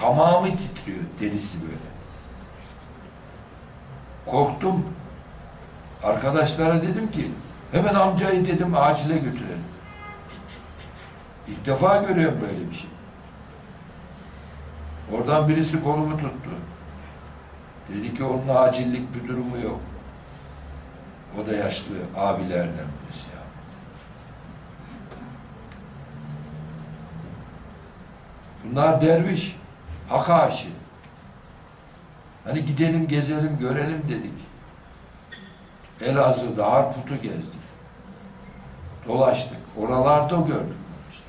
[0.00, 1.90] Tamamı titriyor derisi böyle.
[4.26, 4.84] Korktum.
[6.02, 7.30] Arkadaşlara dedim ki
[7.72, 9.64] hemen amcayı dedim acile götürelim.
[11.48, 12.90] İlk defa görüyorum böyle bir şey.
[15.12, 16.50] Oradan birisi kolumu tuttu.
[17.88, 19.80] Dedi ki onun acillik bir durumu yok.
[21.38, 23.40] O da yaşlı abilerden birisi ya.
[28.70, 29.56] Bunlar derviş,
[30.08, 30.68] hak aşığı.
[32.44, 34.32] Hani gidelim gezelim görelim dedik.
[36.00, 37.60] Elazığ'da Harput'u gezdik.
[39.08, 39.58] Dolaştık.
[39.76, 40.76] Oralarda gördük
[41.10, 41.24] işte.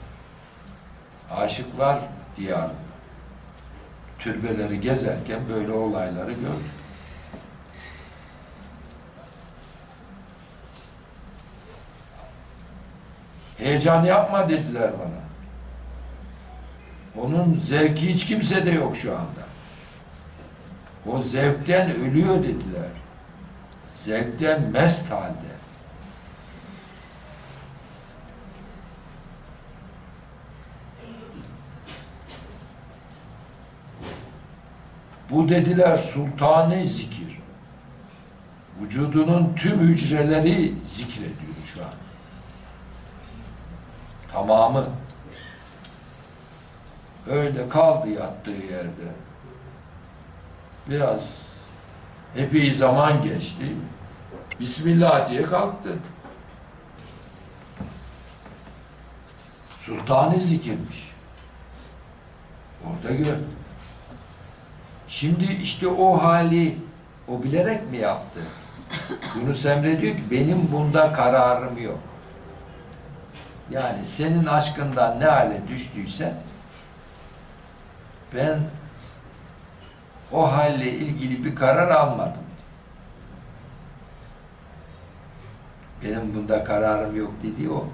[1.41, 1.99] Aşıklar
[2.37, 2.73] diyarında.
[4.19, 6.71] Türbeleri gezerken böyle olayları gördük.
[13.57, 15.30] Heyecan yapma dediler bana.
[17.17, 19.41] Onun zevki hiç kimsede yok şu anda.
[21.05, 22.89] O zevkten ölüyor dediler.
[23.95, 25.51] Zevkten mest halde.
[35.29, 37.41] Bu dediler sultanı zikir.
[38.81, 41.91] Vücudunun tüm hücreleri zikrediyor şu an.
[44.31, 44.85] Tamamı.
[47.29, 49.11] Öyle kaldı yattığı yerde.
[50.89, 51.21] Biraz
[52.35, 53.75] epey zaman geçti.
[54.59, 55.89] Bismillah diye kalktı.
[59.79, 61.11] Sultanı zikirmiş.
[62.85, 63.35] Orada gör.
[65.07, 66.77] Şimdi işte o hali
[67.27, 68.39] o bilerek mi yaptı?
[69.35, 71.99] Yunus Emre diyor ki benim bunda kararım yok.
[73.71, 76.33] Yani senin aşkından ne hale düştüyse
[78.33, 78.59] ben
[80.31, 82.41] o halle ilgili bir karar almadım.
[86.03, 87.87] Benim bunda kararım yok dediği o.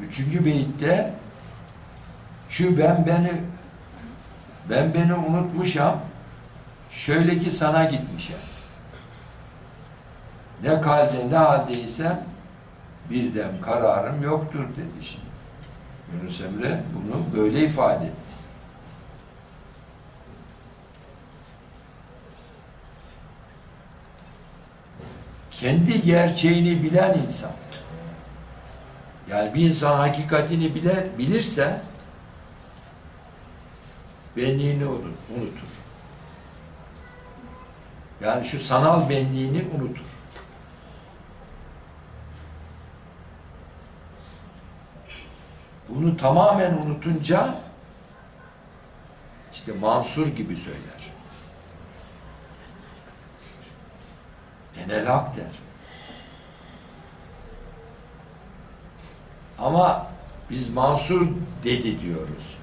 [0.00, 1.14] Üçüncü beyitte
[2.48, 3.32] şu ben beni
[4.70, 6.11] ben beni unutmuşam
[6.92, 8.38] şöyle ki sana gitmişem.
[10.62, 12.24] Ne kalde ne haldeysem
[13.10, 15.32] bir dem kararım yoktur dedi şimdi.
[16.12, 18.16] Yunus Emre bunu böyle ifade etti.
[25.50, 27.52] Kendi gerçeğini bilen insan
[29.28, 31.80] yani bir insan hakikatini bile, bilirse
[34.36, 35.81] benliğini unutur.
[38.22, 40.04] Yani şu sanal benliğini unutur.
[45.88, 47.54] Bunu tamamen unutunca
[49.52, 51.12] işte Mansur gibi söyler.
[54.84, 55.44] Enel hak der.
[59.58, 60.06] Ama
[60.50, 61.26] biz Mansur
[61.64, 62.58] dedi diyoruz.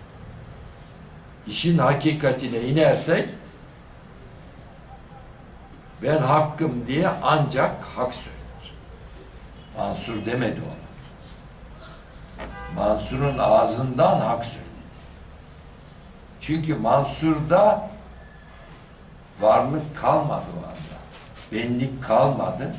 [1.47, 3.29] İşin hakikatine inersek
[6.03, 8.39] ben hakkım diye ancak hak söyler.
[9.77, 10.89] Mansur demedi onu.
[12.75, 14.69] Mansur'un ağzından hak söyledi.
[16.41, 17.89] Çünkü Mansur'da
[19.39, 20.99] varlık kalmadı o anda.
[21.51, 22.75] Benlik kalmadı.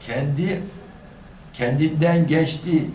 [0.00, 0.62] Kendi
[1.52, 2.90] kendinden geçti.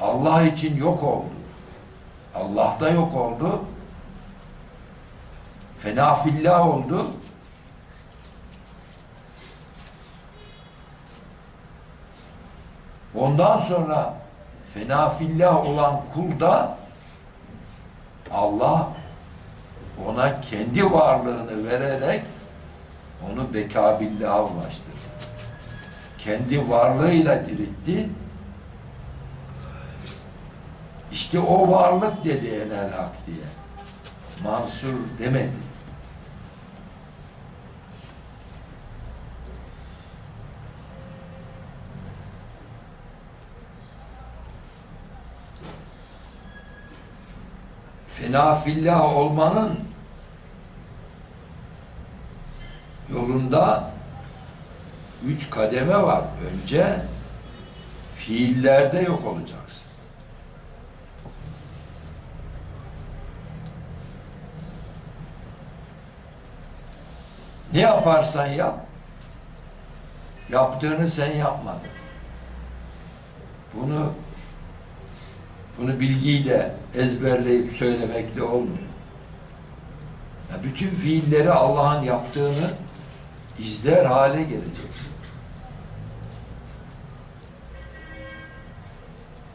[0.00, 1.30] Allah için yok oldu.
[2.34, 3.64] Allah da yok oldu.
[5.82, 7.06] Fena fillah oldu.
[13.14, 14.14] Ondan sonra
[14.74, 16.78] fena fillah olan kul da
[18.32, 18.88] Allah
[20.06, 22.22] ona kendi varlığını vererek
[23.32, 24.90] onu bekabillah'a ulaştırdı.
[26.18, 28.10] Kendi varlığıyla diritti.
[31.12, 33.46] İşte o varlık dedi Enel Hak diye.
[34.44, 35.69] Mansur demedi.
[48.30, 49.78] Fillah olmanın
[53.12, 53.90] yolunda
[55.26, 56.24] üç kademe var.
[56.52, 57.02] Önce
[58.16, 59.82] fiillerde yok olacaksın.
[67.72, 68.86] Ne yaparsan yap,
[70.48, 71.80] yaptığını sen yapmadın.
[73.74, 74.12] Bunu
[75.80, 78.90] bunu bilgiyle ezberleyip söylemekle olmuyor.
[80.50, 82.70] Ya bütün fiilleri Allah'ın yaptığını
[83.58, 85.10] izler hale geleceksin.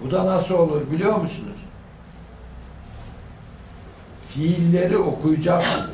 [0.01, 1.57] Bu da nasıl olur biliyor musunuz?
[4.30, 5.91] Fiilleri okuyacaksın.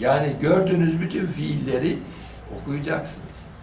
[0.00, 1.98] Yani gördüğünüz bütün fiilleri
[2.60, 3.53] okuyacaksınız.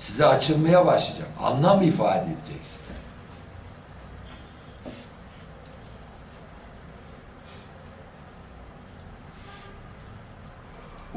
[0.00, 1.28] Size açılmaya başlayacak.
[1.40, 2.84] Anlam ifade edecek size.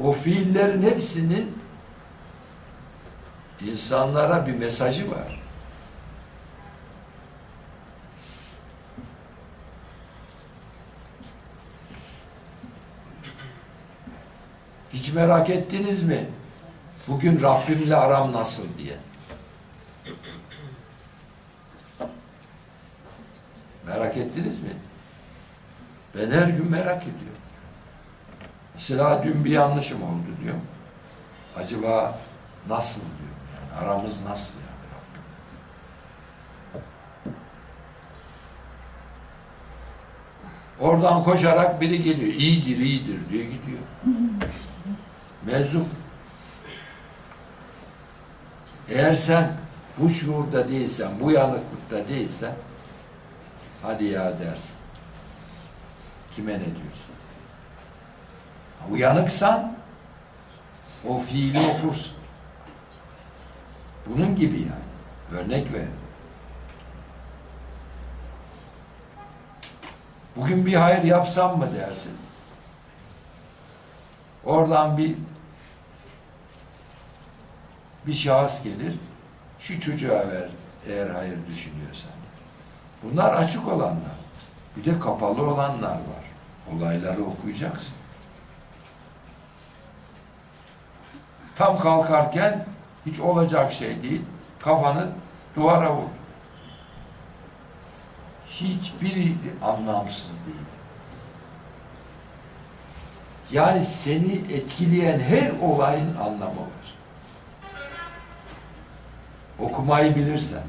[0.02, 1.58] O fiillerin hepsinin
[3.60, 5.40] insanlara bir mesajı var.
[14.92, 16.30] Hiç merak ettiniz mi?
[17.08, 18.96] Bugün Rabbimle aram nasıl diye.
[23.86, 24.76] Merak ettiniz mi?
[26.16, 27.42] Ben her gün merak ediyorum.
[28.74, 30.54] Mesela dün bir yanlışım oldu diyor.
[31.56, 32.18] Acaba
[32.68, 33.34] nasıl diyor.
[33.54, 35.24] Yani aramız nasıl yani Rabbim?
[40.80, 42.32] Oradan koşarak biri geliyor.
[42.32, 43.78] İyidir, iyidir diyor gidiyor.
[45.46, 45.88] Mezun.
[48.88, 49.52] Eğer sen
[49.98, 52.52] bu şuurda değilsen, bu yanıklıkta değilsen
[53.82, 54.76] hadi ya dersin.
[56.30, 57.14] Kime ne diyorsun?
[58.90, 59.76] Uyanıksan
[61.08, 62.12] o fiili okursun.
[64.06, 65.40] Bunun gibi yani.
[65.42, 65.86] Örnek ver.
[70.36, 72.12] Bugün bir hayır yapsam mı dersin?
[74.44, 75.16] Oradan bir
[78.06, 78.94] bir şahıs gelir,
[79.58, 80.48] şu çocuğa ver
[80.88, 82.10] eğer hayır düşünüyorsan.
[83.02, 84.14] Bunlar açık olanlar.
[84.76, 86.24] Bir de kapalı olanlar var.
[86.72, 87.94] Olayları okuyacaksın.
[91.56, 92.66] Tam kalkarken
[93.06, 94.22] hiç olacak şey değil.
[94.60, 95.10] Kafanı
[95.56, 96.08] duvara vur.
[98.48, 100.56] Hiçbiri anlamsız değil.
[103.52, 106.94] Yani seni etkileyen her olayın anlamı var.
[109.58, 110.62] Okumayı bilirsen.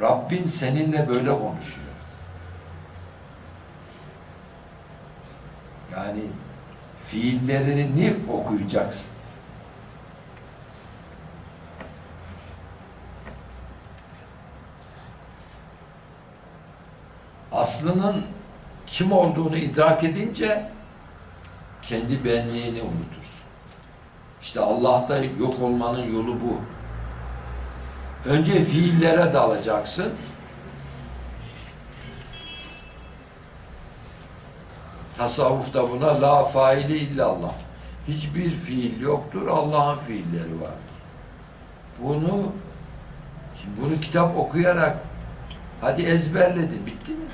[0.00, 1.86] Rabbin seninle böyle konuşuyor.
[5.92, 6.22] Yani
[7.06, 9.12] fiillerini okuyacaksın.
[17.52, 18.24] Aslının
[18.86, 20.70] kim olduğunu idrak edince
[21.82, 23.25] kendi benliğini unutursun.
[24.46, 26.60] İşte Allah'ta yok olmanın yolu bu.
[28.28, 30.12] Önce fiillere dalacaksın.
[35.18, 37.52] Tasavvufta buna la faili illallah.
[38.08, 40.96] Hiçbir fiil yoktur, Allah'ın fiilleri vardır.
[42.02, 42.52] Bunu
[43.62, 44.98] şimdi bunu kitap okuyarak
[45.80, 47.26] hadi ezberledin, bitti mi?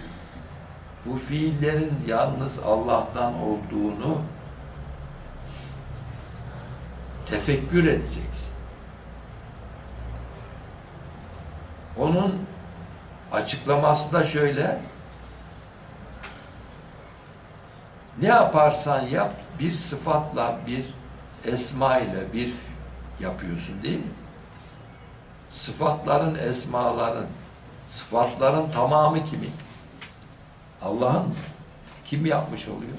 [1.07, 4.19] Bu fiillerin yalnız Allah'tan olduğunu
[7.33, 8.53] tefekkür edeceksin.
[11.99, 12.47] Onun
[13.33, 14.81] açıklaması da şöyle.
[18.21, 20.95] Ne yaparsan yap bir sıfatla bir
[21.45, 22.55] esma ile bir
[23.21, 24.13] yapıyorsun değil mi?
[25.49, 27.27] Sıfatların, esmaların,
[27.89, 29.53] sıfatların tamamı kimin?
[30.83, 31.35] Allah'ın?
[32.05, 32.99] Kim yapmış oluyor?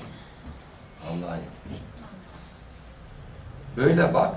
[1.09, 1.52] Allah yapmış.
[3.77, 4.35] Böyle bak,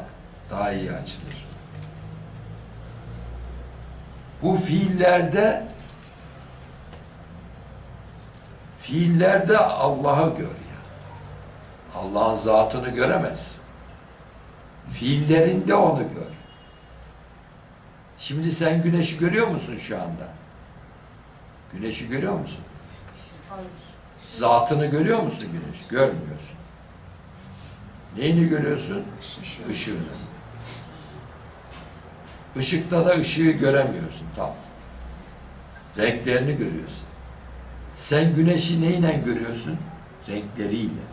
[0.50, 1.46] daha iyi açılır.
[4.42, 5.68] Bu fiillerde
[8.76, 10.80] fiillerde Allah'ı gör ya.
[11.94, 13.60] Allah'ın zatını göremez.
[14.92, 16.36] Fiillerinde onu gör.
[18.18, 20.28] Şimdi sen güneşi görüyor musun şu anda?
[21.72, 22.64] Güneşi görüyor musun?
[24.30, 25.88] Zatını görüyor musun güneş?
[25.88, 26.56] Görmüyorsun.
[28.16, 29.04] Neyini görüyorsun?
[29.70, 29.96] Işığını.
[32.56, 34.54] Işıkta da ışığı göremiyorsun tam.
[35.98, 37.06] Renklerini görüyorsun.
[37.94, 39.78] Sen güneşi neyle görüyorsun?
[40.28, 41.06] Renkleriyle.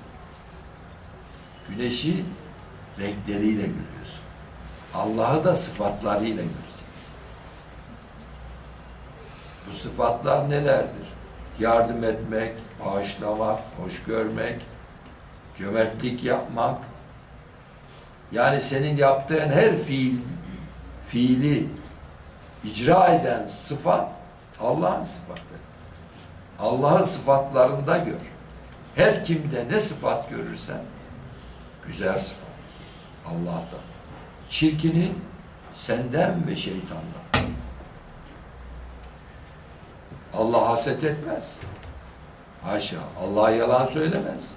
[1.70, 2.26] Güneşi
[3.00, 4.24] renkleriyle görüyorsun.
[4.94, 7.14] Allah'ı da sıfatlarıyla göreceksin.
[9.70, 11.08] Bu sıfatlar nelerdir?
[11.60, 12.54] Yardım etmek,
[12.86, 14.62] bağışlamak, hoş görmek,
[15.58, 16.93] cömertlik yapmak.
[18.32, 20.18] Yani senin yaptığın her fiil,
[21.08, 21.68] fiili
[22.64, 24.08] icra eden sıfat
[24.60, 25.42] Allah'ın sıfatı.
[26.60, 28.16] Allah'ın sıfatlarında gör.
[28.96, 30.82] Her kimde ne sıfat görürsen
[31.88, 32.44] güzel sıfat.
[33.26, 33.80] Allah'tan.
[34.50, 35.12] Çirkini
[35.74, 37.54] senden ve şeytandan.
[40.34, 41.60] Allah haset etmez.
[42.64, 42.98] Haşa.
[43.22, 44.54] Allah yalan söylemez.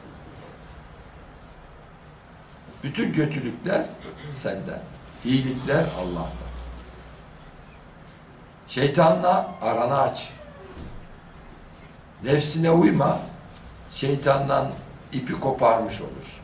[2.87, 3.87] Bütün kötülükler
[4.32, 4.80] senden.
[5.24, 6.49] İyilikler Allah'tan.
[8.68, 10.30] Şeytanla aranı aç.
[12.24, 13.18] Nefsine uyma.
[13.93, 14.72] Şeytandan
[15.12, 16.41] ipi koparmış olursun.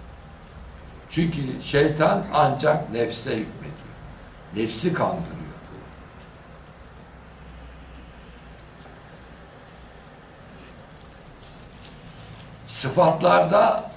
[1.11, 3.73] Çünkü şeytan ancak nefse hükmediyor.
[4.57, 5.43] Nefsi kandırıyor.
[12.67, 13.92] Sıfatlarda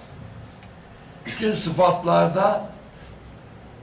[1.25, 2.65] bütün sıfatlarda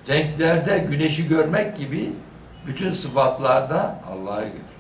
[0.09, 2.13] renklerde güneşi görmek gibi
[2.67, 4.73] bütün sıfatlarda Allah'ı gör.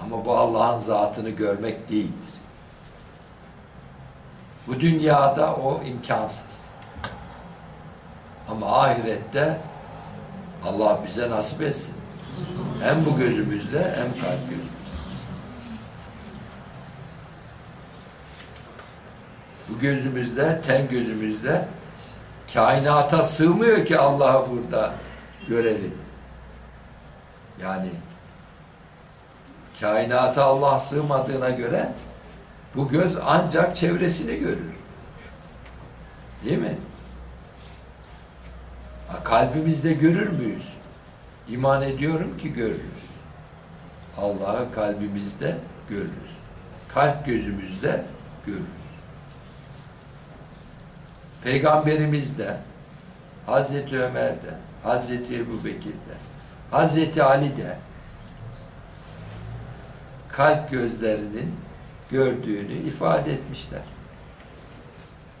[0.00, 2.34] Ama bu Allah'ın zatını görmek değildir.
[4.66, 6.64] Bu dünyada o imkansız.
[8.50, 9.60] Ama ahirette
[10.64, 11.94] Allah bize nasip etsin.
[12.80, 14.67] Hem bu gözümüzde hem kalp gözümüzde.
[19.68, 21.64] Bu gözümüzde, ten gözümüzde
[22.54, 24.94] kainata sığmıyor ki Allah'ı burada
[25.48, 25.94] görelim.
[27.62, 27.90] Yani
[29.80, 31.92] kainata Allah sığmadığına göre
[32.74, 34.72] bu göz ancak çevresini görür.
[36.44, 36.78] Değil mi?
[39.08, 40.72] Ha, kalbimizde görür müyüz?
[41.48, 43.08] İman ediyorum ki görürüz.
[44.18, 45.56] Allah'ı kalbimizde
[45.88, 46.38] görürüz.
[46.88, 48.04] Kalp gözümüzde
[48.46, 48.77] görürüz.
[51.48, 52.56] Peygamberimizde,
[53.46, 56.14] Hazreti Ömer'de, Hazreti Ebu Bekir'de,
[56.70, 57.76] Hazreti Ali'de
[60.28, 61.54] kalp gözlerinin
[62.10, 63.80] gördüğünü ifade etmişler.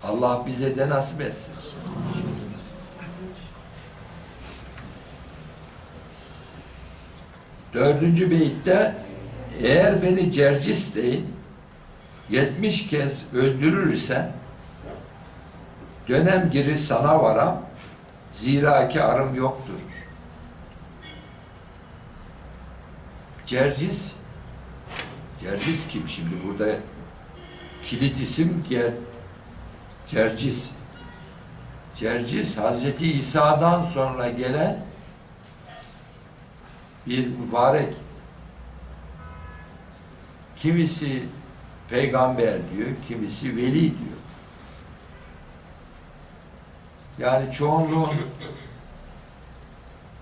[0.02, 1.54] Allah bize de nasip etsin.
[7.74, 8.94] Dördüncü beyitte
[9.62, 11.34] eğer beni cercis deyin
[12.30, 14.37] 70 kez öldürürsen
[16.08, 17.62] dönem giri sana varam
[18.32, 19.74] zira ki arım yoktur.
[23.46, 24.12] Cercis
[25.40, 26.76] Cercis kim şimdi burada
[27.84, 28.92] kilit isim gel
[30.06, 30.72] Cercis
[31.94, 34.78] Cercis Hazreti İsa'dan sonra gelen
[37.06, 37.94] bir mübarek
[40.56, 41.22] kimisi
[41.90, 44.17] peygamber diyor, kimisi veli diyor.
[47.18, 48.10] Yani çoğunluğun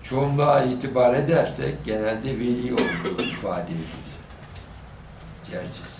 [0.03, 3.87] çoğunluğa itibar edersek genelde veli olduğu ifade edilir.
[5.43, 5.97] Cercis.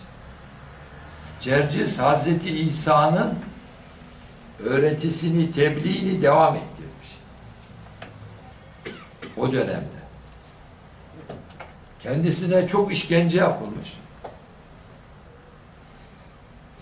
[1.39, 3.39] Cercis Hazreti İsa'nın
[4.60, 7.18] öğretisini, tebliğini devam ettirmiş.
[9.38, 9.98] O dönemde.
[12.00, 13.93] Kendisine çok işkence yapılmış.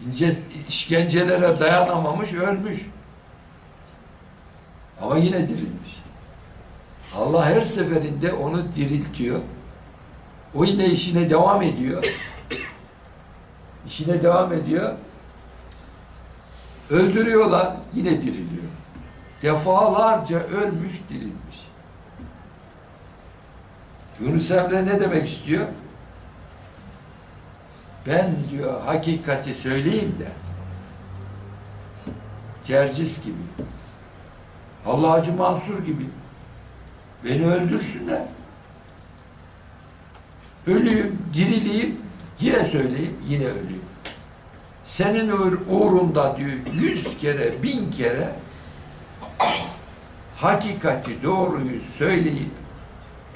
[0.07, 0.33] İnce
[0.67, 2.85] işkencelere dayanamamış, ölmüş.
[5.05, 6.03] Ama yine dirilmiş.
[7.15, 9.39] Allah her seferinde onu diriltiyor.
[10.55, 12.05] O yine işine devam ediyor.
[13.87, 14.93] İşine devam ediyor.
[16.89, 18.63] Öldürüyorlar, yine diriliyor.
[19.41, 21.67] defalarca ölmüş dirilmiş.
[24.19, 25.67] Yunus Emre ne demek istiyor?
[28.07, 30.27] Ben diyor hakikati söyleyeyim de
[32.63, 33.35] Cercis gibi
[34.85, 36.09] Allah Hacı Mansur gibi
[37.25, 38.21] beni öldürsünler.
[40.67, 41.97] Ölüyüm, dirileyim,
[42.39, 43.85] yine söyleyeyim, yine ölüyüm.
[44.83, 45.31] Senin
[45.69, 48.29] uğrunda diyor yüz kere, bin kere
[50.35, 52.51] hakikati, doğruyu söyleyip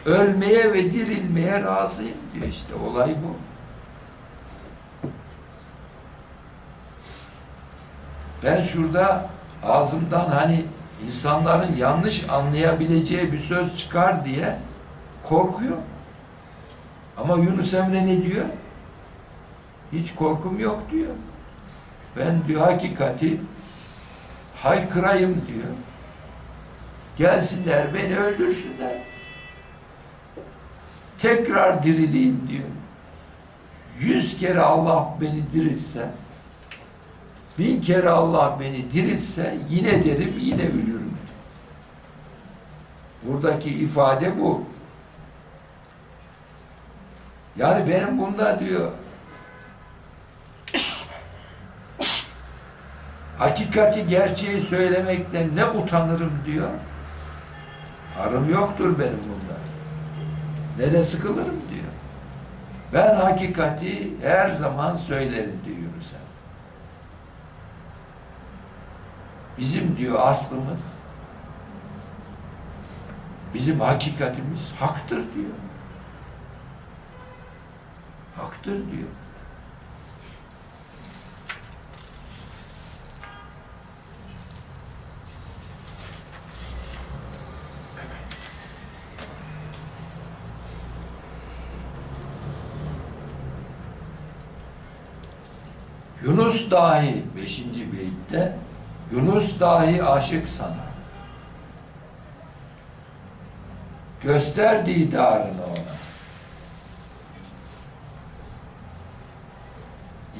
[0.05, 3.35] ölmeye ve dirilmeye razıyım diyor işte olay bu.
[8.43, 9.29] Ben şurada
[9.63, 10.65] ağzımdan hani
[11.05, 14.59] insanların yanlış anlayabileceği bir söz çıkar diye
[15.23, 15.83] korkuyorum.
[17.17, 18.45] Ama Yunus Emre ne diyor?
[19.91, 21.13] Hiç korkum yok diyor.
[22.17, 23.41] Ben diyor hakikati
[24.55, 25.73] haykırayım diyor.
[27.17, 28.97] Gelsinler beni öldürsünler.
[31.19, 32.69] Tekrar dirileyim diyor.
[33.99, 36.09] Yüz kere Allah beni dirilse,
[37.59, 41.13] bin kere Allah beni dirilse yine derim yine ölürüm.
[43.23, 44.65] Buradaki ifade bu.
[47.57, 48.91] Yani benim bunda diyor
[53.39, 56.69] hakikati gerçeği söylemekten ne utanırım diyor.
[58.19, 59.57] Arım yoktur benim bunda.
[60.77, 61.89] Ne de sıkılırım diyor.
[62.93, 66.29] Ben hakikati her zaman söylerim diyor Yunus Emre.
[69.59, 70.79] Bizim diyor aslımız
[73.53, 75.49] bizim hakikatimiz haktır diyor.
[78.35, 79.09] Haktır diyor.
[96.23, 97.63] Yunus dahi 5.
[97.93, 98.68] beytte
[99.11, 100.89] Yunus dahi aşık sana.
[104.21, 105.95] Göster didarını ona.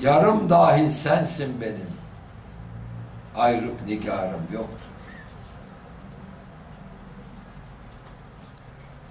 [0.01, 1.89] Yarım dahi sensin benim.
[3.36, 4.86] Ayrık nigarım yoktur.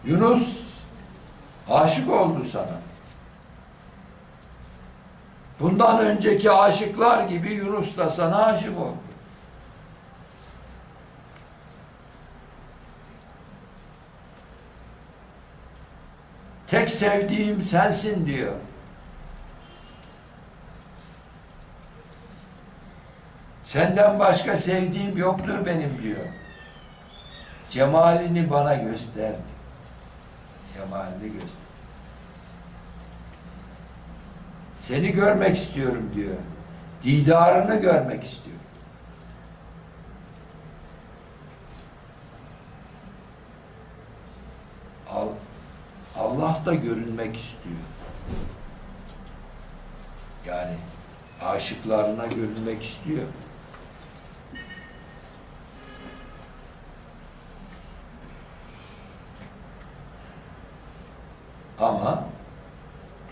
[0.04, 0.62] Yunus
[1.70, 2.78] aşık oldu sana.
[5.60, 9.07] Bundan önceki aşıklar gibi Yunus da sana aşık oldu.
[16.70, 18.54] Tek sevdiğim sensin diyor.
[23.64, 26.24] Senden başka sevdiğim yoktur benim diyor.
[27.70, 29.38] Cemalini bana gösterdi.
[30.74, 31.68] Cemalini göster.
[34.74, 36.36] Seni görmek istiyorum diyor.
[37.02, 38.62] Didarını görmek istiyorum.
[45.10, 45.28] Al,
[46.18, 47.76] Allah da görünmek istiyor.
[50.46, 50.76] Yani
[51.40, 53.26] aşıklarına görünmek istiyor.
[61.78, 62.24] Ama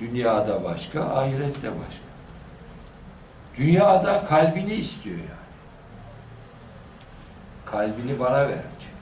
[0.00, 2.06] dünyada başka, ahirette başka.
[3.56, 5.30] Dünyada kalbini istiyor yani.
[7.64, 8.48] Kalbini bana ver.
[8.48, 8.96] diyor.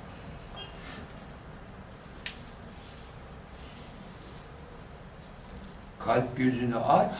[6.05, 7.15] Kalp gözünü aç,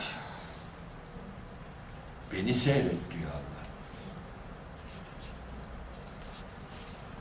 [2.33, 3.65] beni seyret diyor Allah.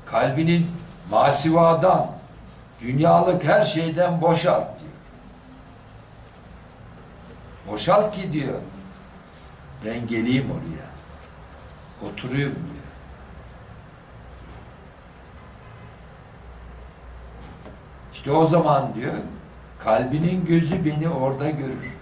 [0.07, 0.71] Kalbinin
[1.11, 2.11] masivadan,
[2.81, 4.93] dünyalık her şeyden boşalt diyor.
[7.71, 8.61] Boşalt ki diyor.
[9.85, 10.85] Ben geleyim oraya.
[12.11, 12.85] Oturayım diyor.
[18.13, 19.15] İşte o zaman diyor,
[19.85, 21.95] kalbinin gözü beni orada görür.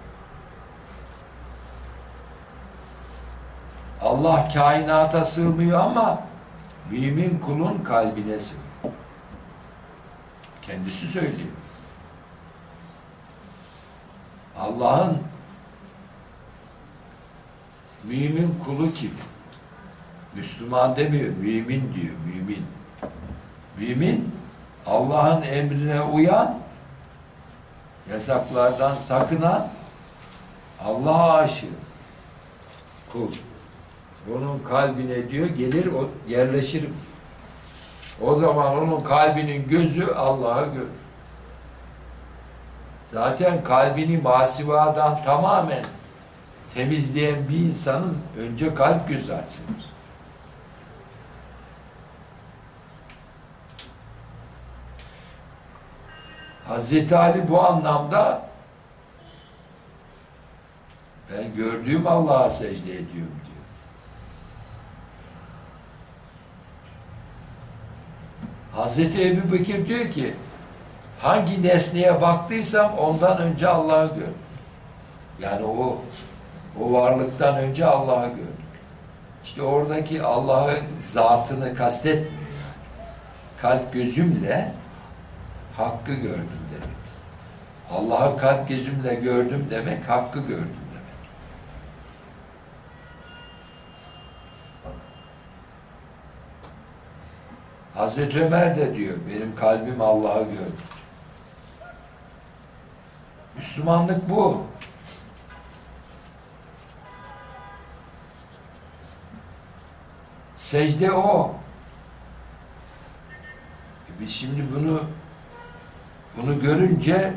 [4.01, 6.23] Allah kainata sığmıyor ama
[6.91, 8.63] mümin kulun kalbine sığıyor.
[10.63, 11.49] Kendisi söylüyor.
[14.59, 15.19] Allah'ın
[18.05, 19.11] mümin kulu kim?
[20.37, 22.67] Müslüman demiyor, mümin diyor, mümin.
[23.79, 24.35] Mümin,
[24.87, 26.62] Allah'ın emrine uyan,
[28.11, 29.69] yasaklardan sakınan,
[30.85, 31.71] Allah'a aşık
[33.13, 33.29] kul.
[34.35, 36.95] Onun kalbine diyor, gelir o yerleşirim.
[38.21, 40.89] O zaman onun kalbinin gözü Allah'ı görür.
[43.07, 45.85] Zaten kalbini masivadan tamamen
[46.75, 49.92] temizleyen bir insanın önce kalp gözü açılır.
[56.73, 58.43] Hazreti Ali bu anlamda
[61.33, 63.65] ben gördüğüm Allah'a secde ediyorum diyor.
[68.73, 70.35] Hazreti Ebu Bekir diyor ki
[71.21, 74.35] hangi nesneye baktıysam ondan önce Allah'ı gördüm.
[75.41, 75.99] Yani o
[76.81, 78.47] o varlıktan önce Allah'ı gördüm.
[79.45, 82.43] İşte oradaki Allah'ın zatını kastetmiyor.
[83.63, 84.82] Kalp gözümle
[85.77, 86.97] hakkı gördüm demek.
[87.91, 91.03] Allah'ı kalp gözümle gördüm demek, hakkı gördüm demek.
[97.95, 100.83] Hazreti Ömer de diyor, benim kalbim Allah'ı gördü.
[103.57, 104.67] Müslümanlık bu.
[110.57, 111.55] Secde o.
[114.21, 115.05] Biz şimdi bunu
[116.37, 117.35] bunu görünce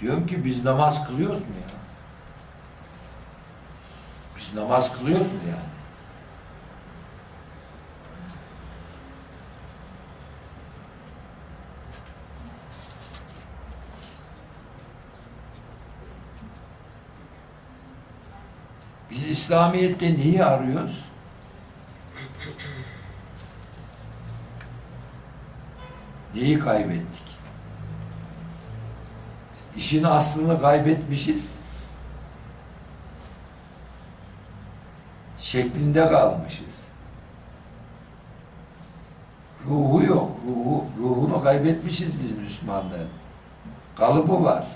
[0.00, 1.78] diyorum ki biz namaz kılıyoruz mu ya?
[4.36, 5.68] Biz namaz kılıyoruz mu yani?
[19.10, 21.04] Biz İslamiyet'te neyi arıyoruz?
[26.34, 27.27] Neyi kaybettik?
[29.78, 31.58] İşin aslını kaybetmişiz.
[35.38, 36.84] Şeklinde kalmışız.
[39.68, 40.30] Ruhu yok.
[40.48, 43.08] Ruhu, ruhunu kaybetmişiz biz Müslümanların.
[43.96, 44.66] Kalıbı var.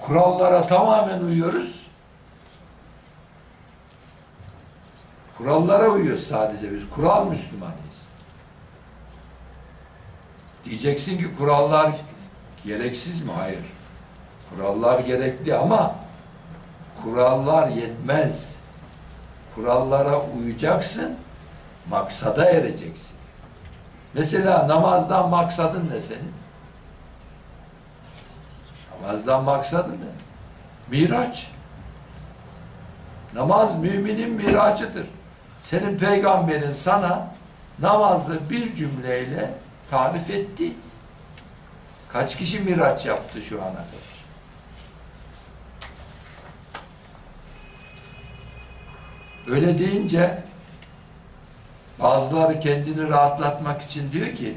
[0.00, 1.86] Kurallara tamamen uyuyoruz.
[5.38, 6.90] Kurallara uyuyoruz sadece biz.
[6.90, 7.96] Kural Müslümanıyız.
[10.66, 11.92] Diyeceksin ki kurallar
[12.64, 13.30] gereksiz mi?
[13.36, 13.64] Hayır.
[14.50, 15.94] Kurallar gerekli ama
[17.02, 18.56] kurallar yetmez.
[19.54, 21.16] Kurallara uyacaksın,
[21.90, 23.16] maksada ereceksin.
[24.14, 26.32] Mesela namazdan maksadın ne senin?
[29.02, 30.16] Namazdan maksadın ne?
[30.90, 31.50] Miraç.
[33.34, 35.06] Namaz müminin miracıdır.
[35.62, 37.26] Senin peygamberin sana
[37.78, 39.50] namazı bir cümleyle
[39.90, 40.72] tarif etti.
[42.12, 44.06] Kaç kişi miraç yaptı şu ana kadar?
[49.48, 50.42] Öyle deyince
[52.00, 54.54] bazıları kendini rahatlatmak için diyor ki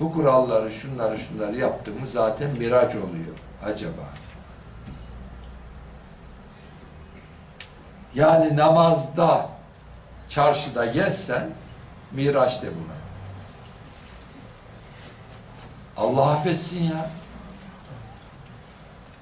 [0.00, 3.36] bu kuralları şunları şunları yaptığımız zaten miraç oluyor.
[3.64, 4.02] Acaba?
[8.14, 9.48] Yani namazda
[10.28, 11.50] çarşıda gezsen
[12.12, 12.95] miraç de buna.
[15.96, 17.10] Allah affetsin ya.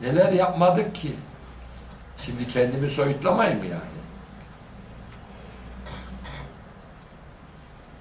[0.01, 1.16] Neler yapmadık ki?
[2.18, 3.81] Şimdi kendimi soyutlamayayım yani?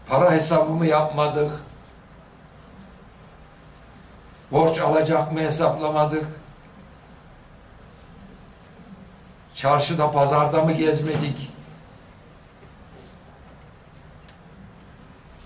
[0.08, 1.52] Para hesabımı yapmadık.
[4.52, 6.28] Borç alacak mı hesaplamadık.
[9.54, 11.52] Çarşıda, pazarda mı gezmedik?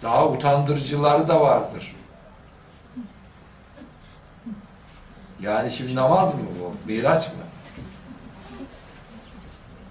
[0.01, 1.96] Daha utandırıcıları da vardır.
[5.41, 6.73] Yani şimdi namaz mı bu?
[6.91, 7.33] Miraç mı?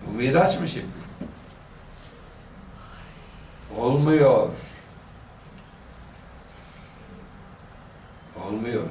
[0.07, 0.87] Bu miraç mı şimdi?
[3.79, 4.49] Olmuyor.
[8.47, 8.83] Olmuyor.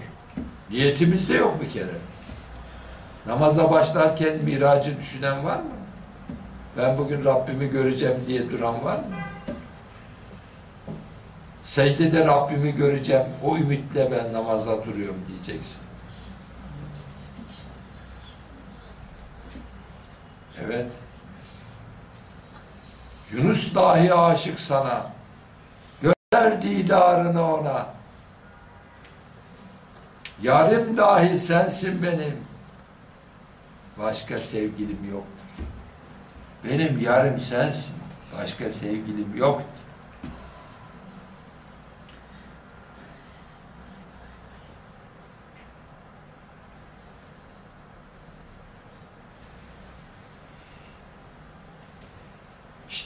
[0.70, 1.96] Niyetimiz de yok bir kere.
[3.26, 5.70] Namaza başlarken miracı düşünen var mı?
[6.78, 9.06] Ben bugün Rabbimi göreceğim diye duran var mı?
[11.62, 15.85] Secdede Rabbimi göreceğim, o ümitle ben namaza duruyorum diyeceksin.
[20.64, 20.92] Evet.
[23.34, 25.12] Yunus dahi aşık sana.
[26.02, 27.88] Gönder didarını ona.
[30.42, 32.38] Yarım dahi sensin benim.
[33.98, 35.66] Başka sevgilim yoktur.
[36.64, 37.96] Benim yarım sensin.
[38.40, 39.75] Başka sevgilim yoktur.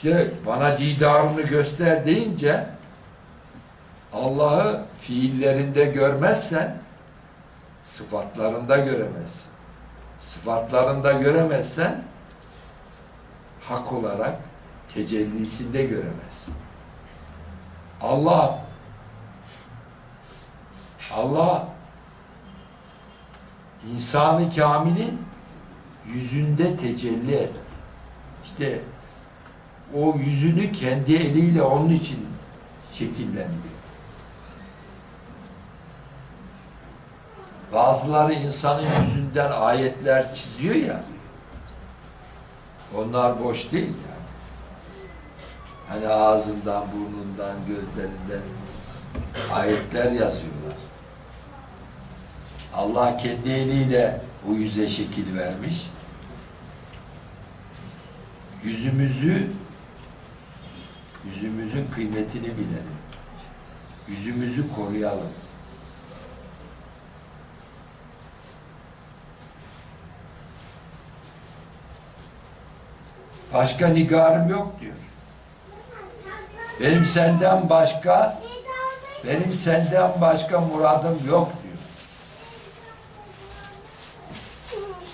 [0.02, 2.66] İşte bana didarını göster deyince
[4.12, 6.76] Allah'ı fiillerinde görmezsen
[7.82, 9.50] sıfatlarında göremezsin.
[10.18, 12.02] Sıfatlarında göremezsen
[13.60, 14.36] hak olarak
[14.94, 16.54] tecellisinde göremezsin.
[18.00, 18.64] Allah
[21.12, 21.68] Allah
[23.92, 25.22] insanı kamilin
[26.06, 27.50] yüzünde tecelli eder.
[28.44, 28.80] İşte
[29.94, 32.26] o yüzünü kendi eliyle onun için
[32.92, 33.80] şekillendiriyor.
[37.72, 41.04] Bazıları insanın yüzünden ayetler çiziyor ya.
[42.96, 44.20] Onlar boş değil yani.
[45.88, 48.42] Hani ağzından, burnundan, gözlerinden
[49.52, 50.74] ayetler yazıyorlar.
[52.74, 55.90] Allah kendi eliyle bu yüze şekil vermiş.
[58.64, 59.50] Yüzümüzü
[61.24, 62.98] yüzümüzün kıymetini bilelim.
[64.08, 65.28] Yüzümüzü koruyalım.
[73.54, 74.94] Başka nigarım yok diyor.
[76.80, 78.40] Benim senden başka
[79.26, 81.76] benim senden başka muradım yok diyor.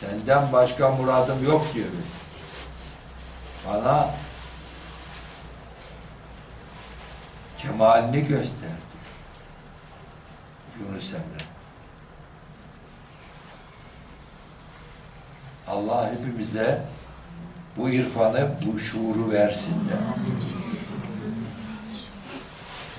[0.01, 1.87] Senden başka muradım yok diyor.
[3.69, 4.11] Bana
[7.77, 9.11] kemalini göster diyor.
[10.81, 11.47] Yunus Emre.
[15.69, 16.83] Allah hepimize
[17.77, 19.97] bu irfanı, bu şuuru versin de.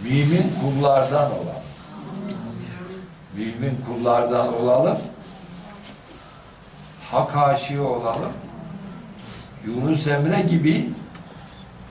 [0.04, 1.64] Mümin kullardan olalım.
[3.36, 4.98] Mümin kullardan olalım.
[7.12, 8.34] Hak aşığı olalım.
[9.66, 10.90] Yunus Emre gibi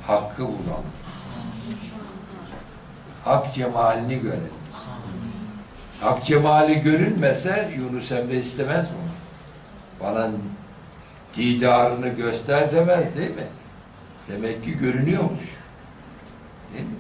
[0.07, 0.96] hakkı bulalım.
[3.27, 4.51] Hak cemalini görelim.
[6.01, 9.11] Hak cemali görünmese Yunus Emre istemez bunu.
[10.09, 10.31] Bana
[11.37, 13.47] didarını göster demez değil mi?
[14.29, 15.45] Demek ki görünüyormuş.
[16.75, 16.97] Değil mi?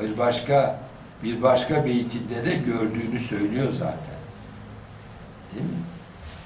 [0.00, 0.78] Bir başka
[1.22, 4.20] bir başka beytinde de gördüğünü söylüyor zaten.
[5.54, 5.82] Değil mi?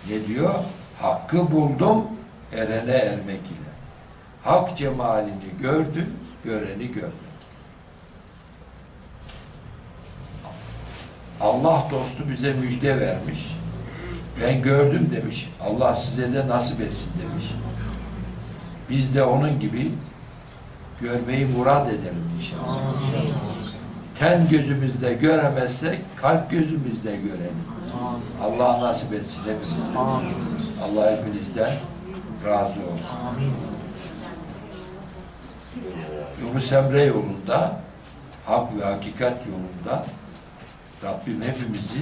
[0.09, 0.55] Ne diyor?
[1.01, 2.05] Hakkı buldum
[2.53, 3.69] erene ermek ile.
[4.45, 6.15] Hak cemalini gördüm,
[6.45, 7.28] göreni görmek.
[11.41, 13.57] Allah dostu bize müjde vermiş.
[14.43, 15.51] Ben gördüm demiş.
[15.61, 17.45] Allah size de nasip etsin demiş.
[18.91, 19.91] Biz de onun gibi
[21.01, 22.79] görmeyi murad edelim inşallah.
[24.19, 27.65] Ten gözümüzde göremezsek kalp gözümüzde görelim.
[28.43, 29.99] Allah nasip etsin hepimize.
[30.85, 31.73] Allah hepinizden
[32.47, 33.09] razı olsun.
[36.43, 37.81] Yunus Emre yolunda,
[38.47, 40.05] hak ve hakikat yolunda
[41.05, 41.99] Rabbim hepimizi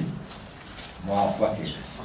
[1.07, 2.05] muvaffak eylesin.